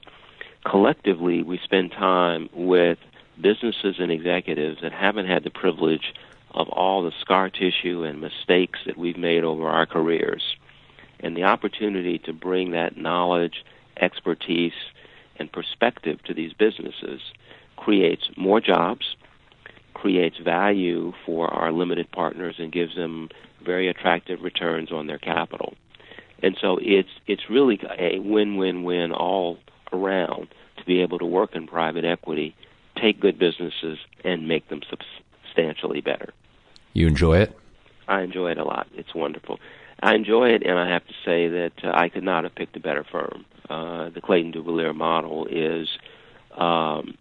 collectively 0.66 1.44
we 1.44 1.60
spend 1.64 1.92
time 1.92 2.50
with 2.54 3.00
businesses 3.40 3.96
and 4.00 4.12
executives 4.12 4.80
that 4.82 4.94
haven't 4.94 5.28
had 5.28 5.44
the 5.44 5.50
privilege 5.50 6.14
of 6.54 6.70
all 6.70 7.04
the 7.04 7.12
scar 7.20 7.50
tissue 7.50 8.04
and 8.04 8.22
mistakes 8.22 8.80
that 8.86 8.98
we've 8.98 9.18
made 9.18 9.44
over 9.44 9.68
our 9.68 9.86
careers. 9.86 10.56
And 11.20 11.36
the 11.36 11.44
opportunity 11.44 12.18
to 12.20 12.34
bring 12.34 12.72
that 12.72 12.98
knowledge, 12.98 13.64
expertise, 14.00 14.74
and 15.38 15.52
perspective 15.52 16.22
to 16.24 16.34
these 16.34 16.54
businesses 16.54 17.22
creates 17.78 18.30
more 18.38 18.62
jobs, 18.62 19.16
creates 20.02 20.38
value 20.38 21.14
for 21.26 21.48
our 21.48 21.72
limited 21.72 22.12
partners, 22.12 22.56
and 22.58 22.72
gives 22.72 22.96
them 22.96 23.30
very 23.64 23.88
attractive 23.88 24.42
returns 24.42 24.92
on 24.92 25.08
their 25.08 25.20
capital. 25.20 25.74
And 26.44 26.58
so 26.60 26.80
it's 26.82 27.14
it's 27.28 27.50
really 27.50 27.80
a 28.00 28.20
win-win-win 28.20 29.12
all 29.12 29.60
around 29.94 30.48
to 30.78 30.86
be 30.86 31.02
able 31.02 31.20
to 31.20 31.26
work 31.26 31.56
in 31.56 31.68
private 31.68 32.06
equity, 32.06 32.56
take 33.00 33.20
good 33.20 33.38
businesses, 33.38 34.00
and 34.24 34.48
make 34.48 34.70
them 34.70 34.82
substantially 34.90 36.02
better. 36.02 36.34
You 36.94 37.08
enjoy 37.08 37.38
it? 37.38 37.58
I 38.08 38.22
enjoy 38.22 38.52
it 38.52 38.58
a 38.58 38.64
lot. 38.64 38.88
It's 38.96 39.14
wonderful. 39.14 39.60
I 40.02 40.16
enjoy 40.16 40.50
it, 40.50 40.64
and 40.66 40.80
I 40.80 40.90
have 40.90 41.06
to 41.06 41.14
say 41.24 41.48
that 41.48 41.74
uh, 41.84 41.92
I 41.94 42.10
could 42.10 42.24
not 42.24 42.44
have 42.44 42.56
picked 42.56 42.76
a 42.76 42.80
better 42.80 43.04
firm. 43.04 43.46
Uh, 43.70 44.10
the 44.10 44.22
Clayton 44.22 44.52
Dubilier 44.52 44.96
model 44.96 45.46
is 45.46 45.88
um, 46.58 47.18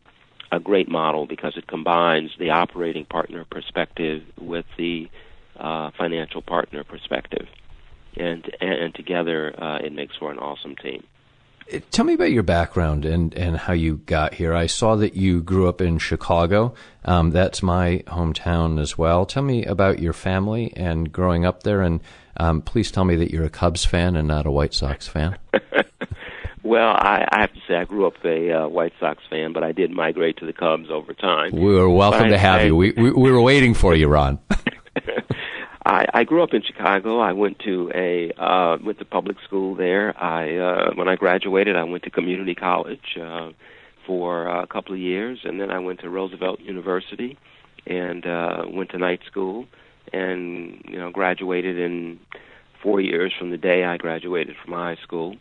a 0.53 0.61
great 0.61 0.89
model 0.89 1.27
because 1.27 1.57
it 1.57 1.67
combines 1.67 2.31
the 2.39 2.51
operating 2.51 3.05
partner 3.05 3.45
perspective 3.51 4.23
with 4.41 4.67
the 4.77 5.09
uh, 5.59 5.91
financial 5.97 6.43
partner 6.43 6.85
perspective, 6.85 7.47
and 8.17 8.51
and, 8.61 8.95
together 8.95 9.55
uh, 9.63 9.79
it 9.79 9.93
makes 9.93 10.17
for 10.17 10.31
an 10.31 10.39
awesome 10.39 10.75
team. 10.77 11.05
Tell 11.93 12.05
me 12.05 12.15
about 12.15 12.33
your 12.33 12.43
background 12.43 13.05
and, 13.05 13.33
and 13.35 13.57
how 13.57 13.75
you 13.75 13.99
got 13.99 14.35
here. 14.35 14.55
I 14.55 14.67
saw 14.67 14.97
that 14.97 15.15
you 15.15 15.41
grew 15.41 15.69
up 15.69 15.81
in 15.81 15.99
Chicago. 15.99 16.75
Um, 17.05 17.31
that's 17.31 17.63
my 17.63 18.03
hometown 18.09 18.81
as 18.81 18.99
well. 18.99 19.25
Tell 19.25 19.45
me 19.45 19.65
about 19.65 20.01
your 20.01 20.13
family 20.13 20.73
and 20.75 21.13
growing 21.13 21.45
up 21.45 21.63
there, 21.63 21.83
and 21.83 22.01
um, 22.39 22.61
please 22.61 22.91
tell 22.91 23.05
me 23.05 23.15
that 23.17 23.31
you're 23.31 23.45
a 23.45 23.51
Cubs 23.51 23.85
fan 23.85 24.17
and 24.17 24.27
not 24.27 24.47
a 24.47 24.51
White 24.51 24.75
Sox 24.75 25.07
fan. 25.07 25.39
well, 26.71 26.91
I, 26.91 27.27
I 27.33 27.41
have 27.41 27.53
to 27.53 27.61
say 27.67 27.75
I 27.75 27.85
grew 27.85 28.07
up 28.07 28.15
a 28.25 28.53
uh, 28.53 28.69
White 28.69 28.93
Sox 29.01 29.21
fan, 29.29 29.53
but 29.53 29.65
I 29.65 29.73
did 29.73 29.91
migrate 29.91 30.37
to 30.37 30.47
the 30.47 30.53
Cubs 30.53 30.89
over 30.89 31.13
time. 31.13 31.51
We 31.51 31.75
were 31.75 31.91
welcome 31.91 32.21
but 32.21 32.29
to 32.29 32.35
I, 32.37 32.39
have 32.39 32.61
I, 32.61 32.65
you. 32.67 32.77
We, 32.77 32.93
we, 32.93 33.11
we 33.11 33.33
were 33.33 33.43
waiting 33.43 33.75
for 33.75 33.93
you, 33.93 34.07
Ron. 34.07 34.39
I, 35.85 36.07
I 36.15 36.23
grew 36.23 36.45
up 36.45 36.55
in 36.55 36.63
Chicago. 36.63 37.19
I 37.19 37.33
went 37.33 37.59
to 37.61 37.91
a 37.93 38.31
uh, 38.39 38.79
went 38.85 39.01
to 39.01 39.05
public 39.05 39.39
school 39.45 39.75
there. 39.75 40.17
I 40.17 40.57
uh, 40.59 40.95
when 40.95 41.09
I 41.09 41.17
graduated, 41.17 41.75
I 41.75 41.83
went 41.83 42.05
to 42.05 42.11
community 42.11 42.55
college 42.55 43.19
uh, 43.21 43.51
for 44.07 44.47
a 44.47 44.69
couple 44.69 44.95
of 44.95 45.01
years, 45.01 45.41
and 45.43 45.61
then 45.61 45.73
I 45.73 45.81
went 45.81 46.01
to 46.01 46.09
Roosevelt 46.09 46.61
University 46.61 47.37
and 47.85 48.25
uh, 48.25 48.63
went 48.69 48.91
to 48.91 48.99
night 48.99 49.23
school, 49.27 49.67
and 50.13 50.85
you 50.89 50.99
know 50.99 51.11
graduated 51.11 51.81
in 51.81 52.21
four 52.81 53.01
years 53.01 53.33
from 53.37 53.51
the 53.51 53.59
day 53.59 53.83
I 53.83 53.97
graduated 53.97 54.55
from 54.65 54.75
high 54.75 54.99
school, 55.03 55.35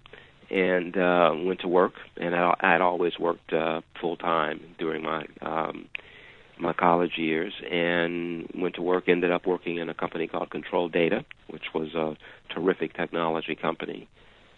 and 0.49 0.97
uh, 0.97 1.33
went 1.35 1.61
to 1.61 1.67
work. 1.67 1.93
And 2.17 2.35
I, 2.35 2.55
I'd 2.59 2.81
always 2.81 3.17
worked 3.19 3.53
uh, 3.53 3.81
full 3.99 4.17
time 4.17 4.61
during 4.77 5.03
my 5.03 5.25
um, 5.41 5.87
my 6.59 6.73
college 6.73 7.17
years 7.17 7.53
and 7.71 8.49
went 8.53 8.75
to 8.75 8.81
work, 8.81 9.07
ended 9.07 9.31
up 9.31 9.45
working 9.47 9.77
in 9.77 9.87
a 9.87 9.93
company 9.93 10.27
called 10.27 10.49
Control 10.49 10.89
Data, 10.89 11.23
which 11.47 11.73
was 11.73 11.95
a 11.95 12.17
terrific 12.53 12.93
technology 12.93 13.55
company. 13.55 14.09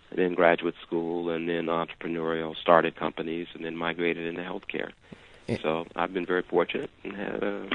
And 0.10 0.20
then 0.20 0.34
graduate 0.34 0.74
school 0.86 1.30
and 1.30 1.48
then 1.48 1.68
entrepreneurial, 1.68 2.56
started 2.58 2.96
companies, 2.96 3.48
and 3.54 3.64
then 3.64 3.78
migrated 3.78 4.26
into 4.26 4.42
healthcare. 4.42 4.92
So 5.62 5.86
I've 5.96 6.14
been 6.14 6.26
very 6.26 6.42
fortunate 6.42 6.90
and 7.04 7.16
had 7.16 7.44
a, 7.44 7.70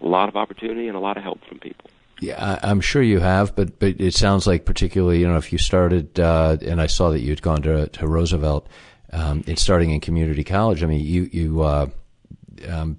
a 0.00 0.06
lot 0.06 0.28
of 0.28 0.36
opportunity 0.36 0.86
and 0.86 0.96
a 0.96 1.00
lot 1.00 1.16
of 1.16 1.22
help 1.22 1.40
from 1.48 1.58
people. 1.58 1.90
Yeah, 2.20 2.58
I'm 2.62 2.80
sure 2.80 3.02
you 3.02 3.20
have, 3.20 3.54
but 3.54 3.78
but 3.78 4.00
it 4.00 4.14
sounds 4.14 4.46
like 4.46 4.64
particularly, 4.64 5.20
you 5.20 5.28
know, 5.28 5.36
if 5.36 5.52
you 5.52 5.58
started, 5.58 6.18
uh, 6.18 6.56
and 6.62 6.80
I 6.80 6.86
saw 6.86 7.10
that 7.10 7.20
you'd 7.20 7.42
gone 7.42 7.62
to 7.62 7.88
to 7.88 8.06
Roosevelt, 8.06 8.68
um, 9.12 9.44
in 9.46 9.56
starting 9.56 9.90
in 9.90 10.00
community 10.00 10.44
college. 10.44 10.82
I 10.82 10.86
mean, 10.86 11.04
you 11.04 11.28
you 11.30 11.62
uh, 11.62 11.88
um, 12.68 12.98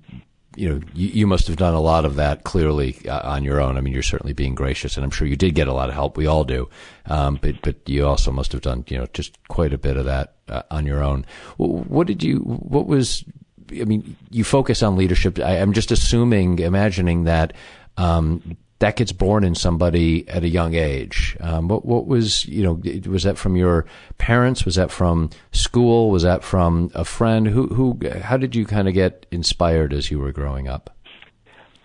you 0.56 0.70
know, 0.70 0.82
you, 0.94 1.10
you, 1.10 1.28
must 1.28 1.48
have 1.48 1.56
done 1.56 1.76
a 1.76 1.80
lot 1.80 2.04
of 2.04 2.16
that 2.16 2.44
clearly 2.44 2.98
uh, 3.08 3.32
on 3.32 3.44
your 3.44 3.62
own. 3.62 3.78
I 3.78 3.82
mean, 3.82 3.94
you're 3.94 4.02
certainly 4.02 4.34
being 4.34 4.56
gracious, 4.56 4.98
and 4.98 5.04
I'm 5.04 5.12
sure 5.12 5.28
you 5.28 5.36
did 5.36 5.54
get 5.54 5.68
a 5.68 5.74
lot 5.74 5.90
of 5.90 5.96
help. 5.96 6.18
We 6.18 6.26
all 6.26 6.44
do, 6.44 6.68
um, 7.06 7.38
but 7.42 7.62
but 7.62 7.76
you 7.88 8.08
also 8.08 8.32
must 8.32 8.52
have 8.54 8.62
done, 8.62 8.84
you 8.88 8.98
know, 8.98 9.08
just 9.14 9.38
quite 9.48 9.72
a 9.72 9.78
bit 9.78 9.98
of 9.98 10.06
that 10.06 10.34
uh, 10.48 10.64
on 10.72 10.86
your 10.86 11.04
own. 11.04 11.26
What 11.58 12.08
did 12.08 12.24
you? 12.24 12.40
What 12.40 12.88
was? 12.88 13.24
I 13.72 13.84
mean, 13.84 14.16
you 14.32 14.44
focus 14.44 14.82
on 14.82 14.96
leadership. 14.96 15.40
I, 15.40 15.58
am 15.58 15.74
just 15.74 15.92
assuming, 15.92 16.60
imagining 16.60 17.26
that 17.26 17.54
um, 17.98 18.58
that 18.80 18.96
gets 18.96 19.12
born 19.12 19.44
in 19.44 19.56
somebody 19.56 20.28
at 20.30 20.44
a 20.44 20.48
young 20.48 20.76
age. 20.76 21.36
Um, 21.40 21.68
what, 21.68 21.86
what 21.86 22.06
was, 22.06 22.46
you 22.46 22.64
know, 22.64 22.82
was 23.10 23.24
that 23.24 23.38
from 23.38 23.56
your 23.56 23.86
parents? 24.18 24.66
Was 24.66 24.76
that 24.76 24.92
from 24.92 25.32
school? 25.52 26.12
Was 26.12 26.24
that 26.24 26.44
from 26.44 26.92
a 26.94 27.04
friend? 27.04 27.48
Who, 27.48 27.68
who, 27.68 28.00
how 28.22 28.38
did 28.38 28.56
you 28.56 28.66
kind 28.66 28.88
of 28.88 28.94
get 28.94 29.26
inspired 29.32 29.94
as 29.94 30.12
you 30.12 30.20
were 30.20 30.32
growing 30.32 30.68
up? 30.68 30.96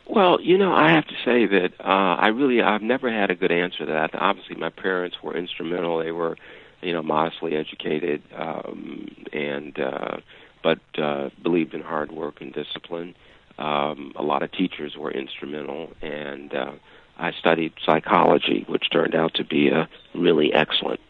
Well, 0.07 0.43
you 0.43 0.59
know, 0.59 0.75
I 0.75 0.91
have 0.91 1.07
to 1.07 1.15
say 1.25 1.47
that 1.47 1.73
uh, 1.81 2.17
I 2.21 2.29
really, 2.29 2.61
I've 2.61 2.83
never 2.83 3.11
had 3.11 3.31
a 3.31 3.35
good 3.35 3.51
answer 3.51 3.87
to 3.87 3.93
that. 3.93 4.15
Obviously, 4.15 4.57
my 4.57 4.69
parents 4.69 5.17
were 5.23 5.35
instrumental. 5.35 6.01
They 6.01 6.13
were, 6.13 6.37
you 6.83 6.93
know, 6.93 7.03
modestly 7.03 7.57
educated, 7.57 8.23
um, 8.37 9.09
and 9.33 9.79
uh, 9.81 10.19
but 10.63 10.81
uh, 10.99 11.31
believed 11.43 11.73
in 11.73 11.81
hard 11.81 12.13
work 12.13 12.43
and 12.43 12.53
discipline. 12.53 13.15
Um, 13.59 14.13
a 14.17 14.23
lot 14.23 14.43
of 14.43 14.53
teachers 14.53 14.97
were 14.97 15.11
instrumental, 15.11 15.91
and 16.01 16.55
uh, 16.55 16.73
I 17.19 17.33
studied 17.33 17.73
psychology, 17.85 18.65
which 18.69 18.91
turned 18.91 19.15
out 19.15 19.35
to 19.35 19.45
be 19.45 19.69
a 19.69 19.89
really 20.15 20.53
excellent 20.53 21.01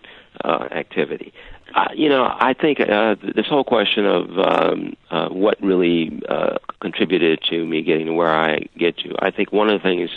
uh, 0.44 0.68
activity. 0.70 1.32
Uh, 1.74 1.88
you 1.94 2.08
know, 2.08 2.24
I 2.24 2.52
think 2.52 2.80
uh, 2.80 3.16
this 3.34 3.46
whole 3.46 3.64
question 3.64 4.04
of 4.04 4.38
um, 4.38 4.96
uh, 5.10 5.28
what 5.28 5.60
really 5.62 6.20
uh, 6.28 6.58
contributed 6.80 7.40
to 7.48 7.64
me 7.64 7.82
getting 7.82 8.06
to 8.06 8.12
where 8.12 8.34
I 8.34 8.68
get 8.76 8.98
to, 8.98 9.14
I 9.20 9.30
think 9.30 9.52
one 9.52 9.70
of 9.70 9.80
the 9.80 9.82
things 9.82 10.10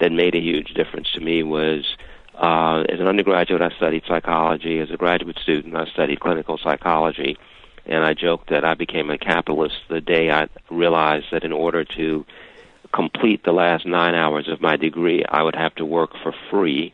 that 0.00 0.12
made 0.12 0.34
a 0.34 0.40
huge 0.40 0.74
difference 0.74 1.10
to 1.12 1.20
me 1.20 1.42
was 1.42 1.96
uh, 2.34 2.84
as 2.88 3.00
an 3.00 3.06
undergraduate, 3.08 3.62
I 3.62 3.74
studied 3.76 4.02
psychology. 4.06 4.78
As 4.80 4.90
a 4.90 4.96
graduate 4.96 5.38
student, 5.42 5.76
I 5.76 5.86
studied 5.86 6.20
clinical 6.20 6.58
psychology 6.58 7.36
and 7.88 8.04
I 8.04 8.14
joked 8.14 8.50
that 8.50 8.64
I 8.64 8.74
became 8.74 9.10
a 9.10 9.18
capitalist 9.18 9.76
the 9.88 10.00
day 10.00 10.30
I 10.30 10.48
realized 10.70 11.26
that 11.32 11.44
in 11.44 11.52
order 11.52 11.84
to 11.96 12.24
complete 12.92 13.44
the 13.44 13.52
last 13.52 13.86
nine 13.86 14.14
hours 14.14 14.48
of 14.48 14.60
my 14.60 14.76
degree, 14.76 15.24
I 15.28 15.42
would 15.42 15.56
have 15.56 15.74
to 15.76 15.84
work 15.84 16.10
for 16.22 16.34
free 16.50 16.92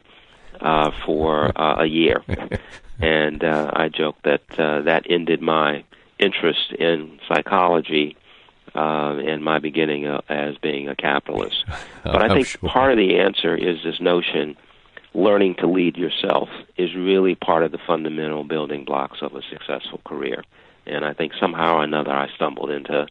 uh, 0.61 0.92
for 1.04 1.52
uh, 1.61 1.83
a 1.83 1.87
year. 1.87 2.22
and 3.00 3.42
uh, 3.42 3.70
I 3.74 3.88
joked 3.88 4.24
that 4.24 4.42
uh, 4.59 4.83
that 4.83 5.07
ended 5.11 5.42
my 5.42 5.85
interest 6.18 6.72
in 6.78 7.18
psychology 7.28 8.16
uh, 8.74 9.16
and 9.16 9.44
my 9.44 9.59
beginning 9.59 10.07
uh, 10.07 10.20
as 10.28 10.57
being 10.59 10.88
a 10.88 10.96
capitalist. 10.96 11.64
But 12.04 12.22
I 12.22 12.35
think 12.35 12.46
sure. 12.46 12.68
part 12.68 12.92
of 12.92 12.98
the 12.98 13.18
answer 13.18 13.57
is 13.57 13.78
this 13.83 13.98
notion 13.98 14.57
learning 15.14 15.54
to 15.61 15.66
lead 15.66 15.96
yourself 15.96 16.50
is 16.76 16.94
really 16.94 17.35
part 17.35 17.62
of 17.62 17.72
the 17.72 17.78
fundamental 17.87 18.44
building 18.44 18.85
blocks 18.85 19.18
of 19.22 19.35
a 19.35 19.40
successful 19.48 20.02
career 20.04 20.42
and 20.87 21.05
I 21.05 21.12
think 21.12 21.33
somehow 21.40 21.77
or 21.77 21.85
another 21.85 22.11
I 22.11 22.29
stumbled 22.35 22.70
into 22.70 23.07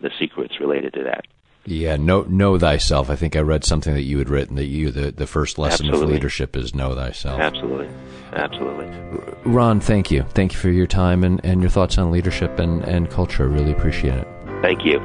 the 0.00 0.10
secrets 0.18 0.60
related 0.60 0.94
to 0.94 1.04
that. 1.04 1.26
Yeah, 1.66 1.96
know 1.96 2.22
know 2.22 2.58
thyself. 2.58 3.10
I 3.10 3.16
think 3.16 3.34
I 3.34 3.40
read 3.40 3.64
something 3.64 3.92
that 3.94 4.02
you 4.02 4.18
had 4.18 4.28
written 4.28 4.54
that 4.54 4.66
you 4.66 4.92
the, 4.92 5.10
the 5.10 5.26
first 5.26 5.58
lesson 5.58 5.86
Absolutely. 5.86 6.14
of 6.14 6.14
leadership 6.14 6.56
is 6.56 6.74
know 6.74 6.94
thyself. 6.94 7.40
Absolutely. 7.40 7.88
Absolutely. 8.32 8.86
Ron, 9.44 9.80
thank 9.80 10.10
you. 10.10 10.22
Thank 10.30 10.52
you 10.52 10.58
for 10.58 10.70
your 10.70 10.86
time 10.86 11.24
and, 11.24 11.44
and 11.44 11.60
your 11.60 11.70
thoughts 11.70 11.98
on 11.98 12.12
leadership 12.12 12.58
and, 12.58 12.84
and 12.84 13.10
culture. 13.10 13.44
I 13.44 13.46
really 13.46 13.72
appreciate 13.72 14.14
it. 14.14 14.28
Thank 14.62 14.84
you. 14.84 15.00